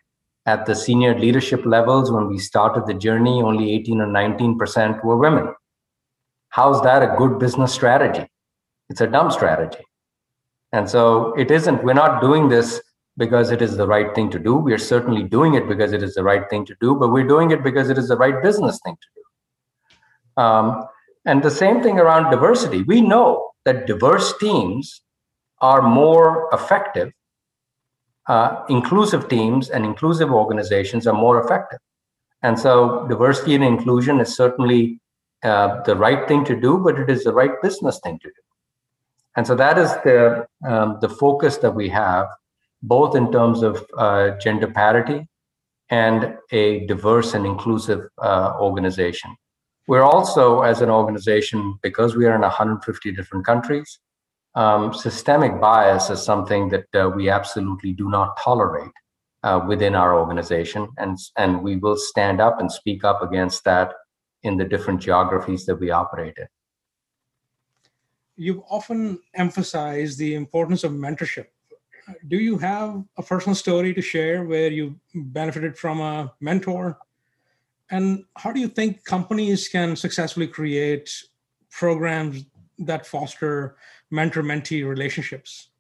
at 0.45 0.67
the 0.67 0.75
senior 0.75 1.19
leadership 1.19 1.65
levels, 1.65 2.13
when 2.13 2.29
we 2.29 2.37
started 2.37 2.87
the 2.87 2.99
journey, 3.07 3.41
only 3.41 3.73
18 3.73 4.03
or 4.03 4.07
19% 4.07 5.03
were 5.03 5.17
women. 5.17 5.55
How's 6.51 6.83
that 6.83 7.03
a 7.03 7.15
good 7.17 7.39
business 7.39 7.73
strategy? 7.73 8.27
It's 8.89 9.01
a 9.01 9.07
dumb 9.07 9.31
strategy. 9.31 9.85
And 10.73 10.89
so 10.89 11.35
it 11.35 11.51
isn't, 11.51 11.85
we're 11.85 11.95
not 11.95 12.21
doing 12.21 12.49
this 12.49 12.81
because 13.17 13.51
it 13.51 13.61
is 13.61 13.77
the 13.77 13.87
right 13.87 14.15
thing 14.15 14.31
to 14.31 14.39
do. 14.39 14.55
We 14.55 14.73
are 14.73 14.79
certainly 14.79 15.25
doing 15.25 15.55
it 15.55 15.69
because 15.69 15.93
it 15.93 16.03
is 16.03 16.15
the 16.15 16.23
right 16.23 16.49
thing 16.49 16.65
to 16.67 16.77
do, 16.81 16.95
but 16.95 17.11
we're 17.11 17.27
doing 17.27 17.51
it 17.51 17.63
because 17.63 17.91
it 17.91 17.99
is 17.99 18.09
the 18.09 18.17
right 18.17 18.43
business 18.43 18.79
thing 18.85 18.97
to 18.97 19.09
do. 19.17 20.43
Um, 20.43 20.85
and 21.25 21.43
the 21.43 21.51
same 21.51 21.83
thing 21.83 21.99
around 21.99 22.31
diversity. 22.31 22.83
We 22.83 23.01
know 23.01 23.51
that 23.65 23.87
diverse 23.87 24.33
teams 24.39 25.03
are 25.61 25.83
more 25.83 26.49
effective. 26.53 27.13
Uh, 28.29 28.63
inclusive 28.69 29.29
teams 29.29 29.71
and 29.71 29.85
inclusive 29.85 30.31
organizations 30.31 31.07
are 31.07 31.15
more 31.15 31.43
effective. 31.43 31.79
And 32.43 32.59
so 32.59 33.07
diversity 33.09 33.55
and 33.55 33.65
inclusion 33.65 34.21
is 34.21 34.37
certainly 34.37 35.01
uh, 35.43 35.83
the 35.83 35.97
right 35.97 36.27
thing 36.27 36.45
to 36.45 36.61
do, 36.61 36.79
but 36.79 36.99
it 36.99 37.09
is 37.09 37.25
the 37.25 37.33
right 37.33 37.61
business 37.63 38.01
thing 38.03 38.19
to 38.21 38.29
do. 38.29 38.43
And 39.37 39.47
so 39.47 39.55
that 39.55 39.79
is 39.79 39.93
the 40.05 40.47
um, 40.67 40.99
the 41.01 41.09
focus 41.09 41.59
that 41.59 41.75
we 41.75 41.89
have 41.91 42.27
both 42.83 43.17
in 43.17 43.31
terms 43.33 43.63
of 43.63 43.85
uh, 43.97 44.31
gender 44.39 44.69
parity 44.69 45.29
and 45.91 46.37
a 46.53 46.87
diverse 46.87 47.35
and 47.35 47.47
inclusive 47.47 48.09
uh, 48.23 48.53
organization. 48.61 49.35
We're 49.87 50.03
also, 50.03 50.61
as 50.63 50.83
an 50.83 50.91
organization, 50.91 51.79
because 51.83 52.15
we 52.15 52.27
are 52.27 52.35
in 52.35 52.43
150 52.43 53.13
different 53.13 53.47
countries, 53.47 53.99
um, 54.55 54.93
systemic 54.93 55.61
bias 55.61 56.11
is 56.11 56.23
something 56.23 56.69
that 56.69 56.87
uh, 56.95 57.09
we 57.09 57.31
absolutely 57.31 57.93
do 57.93 58.11
not 58.11 58.37
tolerate 58.39 58.93
uh, 59.45 59.61
within 59.67 59.95
our 59.95 60.19
organization, 60.19 60.89
and 60.99 61.17
and 61.37 61.63
we 61.63 61.77
will 61.77 61.97
stand 61.97 62.41
up 62.41 62.61
and 62.61 62.71
speak 62.71 63.05
up 63.05 63.23
against 63.23 63.65
that 63.65 63.93
in 64.43 64.57
the 64.57 64.65
different 64.65 65.01
geographies 65.01 65.67
that 65.67 65.77
we 65.77 65.91
operate 65.91 66.35
in. 66.39 66.47
You've 68.37 68.63
often 68.69 69.21
emphasized 69.35 70.19
the 70.19 70.35
importance 70.35 70.85
of 70.85 70.93
mentorship 70.93 71.47
do 72.27 72.39
you 72.39 72.59
have 72.59 73.05
a 73.17 73.23
personal 73.23 73.55
story 73.55 73.95
to 73.95 74.03
share 74.03 74.45
where 74.45 74.71
you 74.71 74.99
benefited 75.15 75.77
from 75.77 76.01
a 76.01 76.33
mentor? 76.41 76.99
And 77.91 78.25
how 78.37 78.53
do 78.53 78.61
you 78.61 78.69
think 78.69 79.05
companies 79.05 79.69
can 79.69 79.97
successfully 79.97 80.47
create 80.47 81.11
programs 81.71 82.45
that 82.79 83.07
foster 83.07 83.77
mentor 84.11 84.43
mentee 84.43 84.87
relationships? 84.87 85.71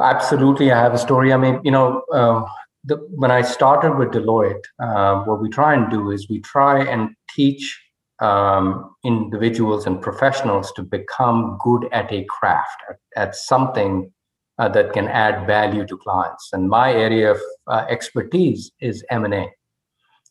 Absolutely, 0.00 0.72
I 0.72 0.80
have 0.80 0.94
a 0.94 0.98
story. 0.98 1.32
I 1.32 1.36
mean, 1.36 1.60
you 1.62 1.70
know, 1.70 2.02
uh, 2.12 2.44
the, 2.84 2.96
when 3.10 3.30
I 3.30 3.42
started 3.42 3.96
with 3.96 4.10
Deloitte, 4.10 4.64
uh, 4.78 5.24
what 5.24 5.40
we 5.40 5.48
try 5.48 5.74
and 5.74 5.90
do 5.90 6.10
is 6.10 6.28
we 6.28 6.40
try 6.40 6.84
and 6.84 7.10
teach 7.34 7.80
um, 8.20 8.94
individuals 9.04 9.86
and 9.86 10.00
professionals 10.00 10.72
to 10.72 10.82
become 10.82 11.58
good 11.62 11.88
at 11.92 12.12
a 12.12 12.24
craft, 12.24 12.82
at, 12.88 12.96
at 13.16 13.34
something 13.34 14.12
uh, 14.58 14.68
that 14.68 14.92
can 14.92 15.08
add 15.08 15.46
value 15.46 15.86
to 15.86 15.96
clients. 15.96 16.50
And 16.52 16.68
my 16.68 16.92
area 16.92 17.32
of 17.32 17.40
uh, 17.66 17.86
expertise 17.88 18.70
is 18.80 19.04
M&A, 19.10 19.50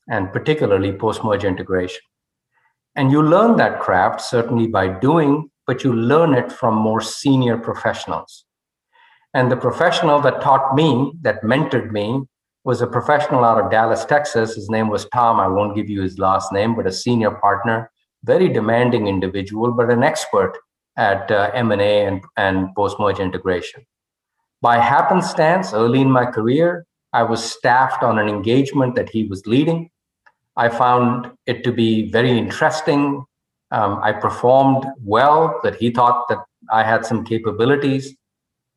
and 0.09 0.31
particularly 0.31 0.93
post-merger 0.93 1.47
integration. 1.47 2.01
And 2.95 3.11
you 3.11 3.23
learn 3.23 3.57
that 3.57 3.79
craft 3.79 4.21
certainly 4.21 4.67
by 4.67 4.87
doing, 4.87 5.49
but 5.65 5.83
you 5.83 5.93
learn 5.93 6.35
it 6.35 6.51
from 6.51 6.75
more 6.75 7.01
senior 7.01 7.57
professionals. 7.57 8.45
And 9.33 9.51
the 9.51 9.57
professional 9.57 10.21
that 10.21 10.41
taught 10.41 10.75
me, 10.75 11.13
that 11.21 11.41
mentored 11.41 11.91
me, 11.91 12.21
was 12.63 12.81
a 12.81 12.87
professional 12.87 13.43
out 13.43 13.59
of 13.59 13.69
Dallas, 13.69 14.05
Texas. 14.05 14.55
His 14.55 14.69
name 14.69 14.87
was 14.87 15.05
Tom. 15.13 15.39
I 15.39 15.47
won't 15.47 15.75
give 15.75 15.89
you 15.89 16.01
his 16.01 16.17
last 16.17 16.51
name, 16.53 16.75
but 16.75 16.87
a 16.87 16.91
senior 16.91 17.31
partner, 17.31 17.91
very 18.23 18.47
demanding 18.47 19.07
individual, 19.07 19.73
but 19.73 19.91
an 19.91 20.03
expert 20.03 20.57
at 20.95 21.29
uh, 21.29 21.51
M&A 21.53 22.05
and, 22.05 22.21
and 22.37 22.73
post-merger 22.75 23.21
integration. 23.21 23.85
By 24.61 24.77
happenstance, 24.77 25.73
early 25.73 25.99
in 26.01 26.09
my 26.09 26.25
career, 26.25 26.85
I 27.11 27.23
was 27.23 27.43
staffed 27.43 28.01
on 28.01 28.17
an 28.17 28.29
engagement 28.29 28.95
that 28.95 29.09
he 29.09 29.25
was 29.25 29.45
leading. 29.45 29.89
I 30.55 30.69
found 30.69 31.31
it 31.45 31.63
to 31.65 31.71
be 31.71 32.09
very 32.11 32.37
interesting. 32.37 33.25
Um, 33.71 33.99
I 34.01 34.13
performed 34.13 34.85
well, 35.03 35.59
that 35.63 35.75
he 35.75 35.89
thought 35.89 36.27
that 36.29 36.39
I 36.71 36.83
had 36.83 37.05
some 37.05 37.25
capabilities. 37.25 38.15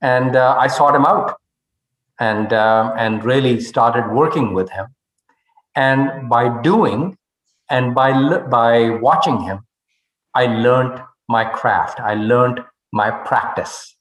And 0.01 0.35
uh, 0.35 0.57
I 0.59 0.67
sought 0.67 0.95
him 0.95 1.07
out 1.07 1.37
and 2.21 2.53
uh, 2.53 2.93
and 2.97 3.25
really 3.25 3.61
started 3.61 4.13
working 4.13 4.55
with 4.55 4.71
him. 4.71 4.87
And 5.75 6.29
by 6.29 6.63
doing 6.63 7.17
and 7.71 7.95
by 7.95 8.39
by 8.49 8.91
watching 8.91 9.41
him, 9.41 9.67
I 10.35 10.47
learned 10.47 11.03
my 11.29 11.45
craft. 11.45 12.01
I 12.01 12.15
learned 12.15 12.61
my 12.93 13.11
practice. 13.11 13.97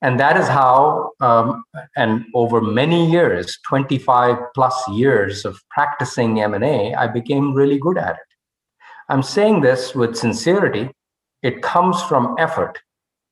And 0.00 0.20
that 0.20 0.36
is 0.36 0.46
how, 0.46 1.10
um, 1.20 1.64
and 1.96 2.24
over 2.32 2.60
many 2.60 3.10
years, 3.10 3.58
25 3.66 4.36
plus 4.54 4.88
years 4.90 5.44
of 5.44 5.60
practicing 5.70 6.40
M&A, 6.40 6.94
I 6.94 7.08
became 7.08 7.52
really 7.52 7.78
good 7.78 7.98
at 7.98 8.12
it. 8.12 8.28
I'm 9.08 9.24
saying 9.24 9.62
this 9.62 9.96
with 9.96 10.16
sincerity. 10.16 10.90
It 11.42 11.62
comes 11.62 12.00
from 12.02 12.36
effort 12.38 12.78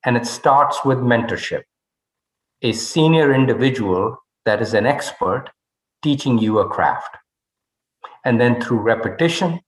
and 0.05 0.17
it 0.17 0.27
starts 0.27 0.85
with 0.85 0.99
mentorship 0.99 1.63
a 2.67 2.73
senior 2.73 3.33
individual 3.33 4.17
that 4.45 4.61
is 4.61 4.75
an 4.75 4.87
expert 4.87 5.51
teaching 6.03 6.37
you 6.37 6.59
a 6.59 6.69
craft. 6.69 7.17
And 8.25 8.41
then 8.41 8.61
through 8.61 8.79
repetition 8.79 9.61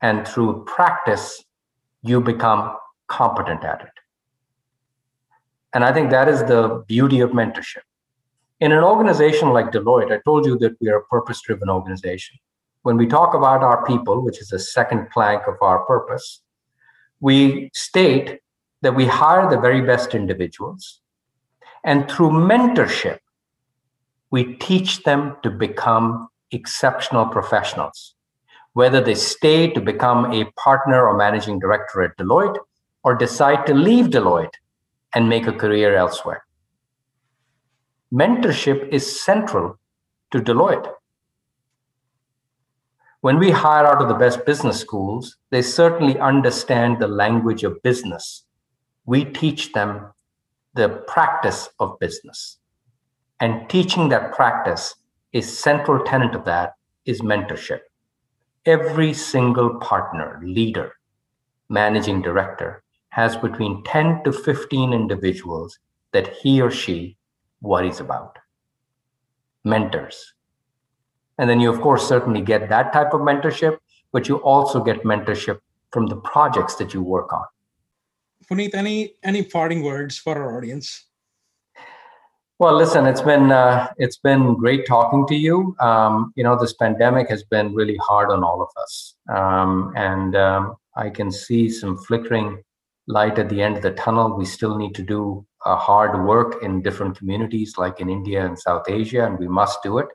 and 0.00 0.26
through 0.26 0.64
practice, 0.64 1.44
you 2.02 2.18
become 2.18 2.74
competent 3.08 3.62
at 3.62 3.82
it. 3.82 3.96
And 5.74 5.84
I 5.84 5.92
think 5.92 6.10
that 6.10 6.28
is 6.28 6.40
the 6.44 6.82
beauty 6.88 7.20
of 7.20 7.32
mentorship. 7.32 7.84
In 8.58 8.72
an 8.72 8.84
organization 8.84 9.50
like 9.50 9.70
Deloitte, 9.70 10.10
I 10.10 10.20
told 10.24 10.46
you 10.46 10.56
that 10.60 10.76
we 10.80 10.88
are 10.88 11.00
a 11.00 11.04
purpose 11.08 11.42
driven 11.42 11.68
organization. 11.68 12.38
When 12.84 12.96
we 12.96 13.06
talk 13.06 13.34
about 13.34 13.62
our 13.62 13.84
people, 13.84 14.24
which 14.24 14.40
is 14.40 14.48
the 14.48 14.58
second 14.58 15.10
plank 15.10 15.42
of 15.46 15.56
our 15.60 15.80
purpose, 15.84 16.40
we 17.20 17.70
state 17.74 18.40
that 18.80 18.94
we 18.94 19.04
hire 19.04 19.50
the 19.50 19.60
very 19.60 19.82
best 19.82 20.14
individuals 20.14 20.99
and 21.84 22.10
through 22.10 22.30
mentorship, 22.30 23.18
we 24.30 24.54
teach 24.54 25.02
them 25.02 25.36
to 25.42 25.50
become 25.50 26.28
exceptional 26.50 27.26
professionals, 27.26 28.14
whether 28.74 29.00
they 29.00 29.14
stay 29.14 29.68
to 29.70 29.80
become 29.80 30.32
a 30.32 30.50
partner 30.52 31.08
or 31.08 31.16
managing 31.16 31.58
director 31.58 32.02
at 32.02 32.16
Deloitte 32.16 32.58
or 33.02 33.14
decide 33.14 33.66
to 33.66 33.74
leave 33.74 34.06
Deloitte 34.06 34.54
and 35.14 35.28
make 35.28 35.46
a 35.46 35.52
career 35.52 35.96
elsewhere. 35.96 36.44
Mentorship 38.12 38.88
is 38.90 39.20
central 39.20 39.78
to 40.32 40.40
Deloitte. 40.40 40.92
When 43.20 43.38
we 43.38 43.50
hire 43.50 43.86
out 43.86 44.00
of 44.00 44.08
the 44.08 44.14
best 44.14 44.46
business 44.46 44.80
schools, 44.80 45.36
they 45.50 45.62
certainly 45.62 46.18
understand 46.18 46.98
the 46.98 47.08
language 47.08 47.64
of 47.64 47.82
business. 47.82 48.44
We 49.04 49.24
teach 49.24 49.72
them 49.72 50.12
the 50.74 50.88
practice 51.08 51.68
of 51.78 51.98
business. 51.98 52.58
And 53.40 53.68
teaching 53.68 54.08
that 54.10 54.32
practice 54.32 54.94
is 55.32 55.58
central 55.58 56.04
tenet 56.04 56.34
of 56.34 56.44
that 56.44 56.74
is 57.06 57.22
mentorship. 57.22 57.80
Every 58.66 59.14
single 59.14 59.80
partner, 59.80 60.40
leader, 60.44 60.92
managing 61.68 62.22
director 62.22 62.82
has 63.10 63.36
between 63.36 63.82
10 63.84 64.22
to 64.24 64.32
15 64.32 64.92
individuals 64.92 65.78
that 66.12 66.28
he 66.36 66.60
or 66.60 66.70
she 66.70 67.16
worries 67.60 68.00
about. 68.00 68.38
Mentors. 69.64 70.34
And 71.38 71.48
then 71.48 71.60
you, 71.60 71.72
of 71.72 71.80
course, 71.80 72.06
certainly 72.06 72.42
get 72.42 72.68
that 72.68 72.92
type 72.92 73.14
of 73.14 73.20
mentorship, 73.20 73.78
but 74.12 74.28
you 74.28 74.36
also 74.36 74.82
get 74.82 75.04
mentorship 75.04 75.58
from 75.90 76.06
the 76.06 76.16
projects 76.16 76.74
that 76.76 76.92
you 76.92 77.02
work 77.02 77.32
on. 77.32 77.44
Punit, 78.48 78.74
any 78.74 79.14
any 79.22 79.42
parting 79.42 79.82
words 79.82 80.18
for 80.18 80.36
our 80.36 80.56
audience? 80.56 81.06
Well, 82.60 82.76
listen, 82.76 83.06
it's 83.06 83.22
been 83.22 83.50
uh, 83.50 83.88
it's 83.96 84.18
been 84.18 84.54
great 84.54 84.86
talking 84.86 85.26
to 85.28 85.34
you. 85.34 85.74
Um, 85.80 86.32
you 86.36 86.44
know, 86.44 86.58
this 86.60 86.74
pandemic 86.74 87.30
has 87.30 87.42
been 87.42 87.74
really 87.74 87.96
hard 88.02 88.30
on 88.30 88.44
all 88.44 88.60
of 88.60 88.68
us, 88.82 89.14
um, 89.34 89.94
and 89.96 90.36
um, 90.36 90.76
I 90.94 91.08
can 91.08 91.30
see 91.30 91.70
some 91.70 91.96
flickering 91.96 92.62
light 93.06 93.38
at 93.38 93.48
the 93.48 93.62
end 93.62 93.76
of 93.76 93.82
the 93.82 93.92
tunnel. 93.92 94.36
We 94.36 94.44
still 94.44 94.76
need 94.76 94.94
to 94.96 95.02
do 95.02 95.46
uh, 95.64 95.76
hard 95.76 96.26
work 96.26 96.62
in 96.62 96.82
different 96.82 97.16
communities, 97.16 97.78
like 97.78 97.98
in 97.98 98.10
India 98.10 98.44
and 98.44 98.58
South 98.58 98.90
Asia, 98.90 99.24
and 99.24 99.38
we 99.38 99.48
must 99.48 99.82
do 99.82 99.96
it. 99.96 100.08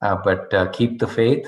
Uh, 0.00 0.16
but 0.24 0.54
uh, 0.54 0.70
keep 0.70 0.98
the 0.98 1.06
faith, 1.06 1.46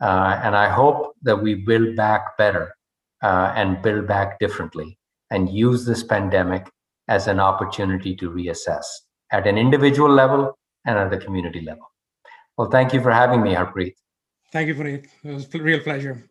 uh, 0.00 0.40
and 0.42 0.56
I 0.56 0.68
hope 0.70 1.14
that 1.22 1.40
we 1.40 1.54
build 1.54 1.94
back 1.94 2.36
better 2.36 2.74
and 3.22 3.80
build 3.80 4.08
back 4.08 4.40
differently 4.40 4.97
and 5.30 5.50
use 5.50 5.84
this 5.84 6.02
pandemic 6.02 6.70
as 7.08 7.26
an 7.26 7.40
opportunity 7.40 8.14
to 8.16 8.30
reassess 8.30 8.84
at 9.32 9.46
an 9.46 9.58
individual 9.58 10.10
level 10.10 10.58
and 10.86 10.98
at 10.98 11.10
the 11.10 11.18
community 11.18 11.60
level. 11.60 11.86
Well, 12.56 12.70
thank 12.70 12.92
you 12.92 13.00
for 13.00 13.10
having 13.10 13.42
me, 13.42 13.54
Harpreet. 13.54 13.94
Thank 14.52 14.68
you, 14.68 14.74
Punit. 14.74 15.06
It 15.24 15.34
was 15.34 15.54
a 15.54 15.58
real 15.58 15.80
pleasure. 15.80 16.28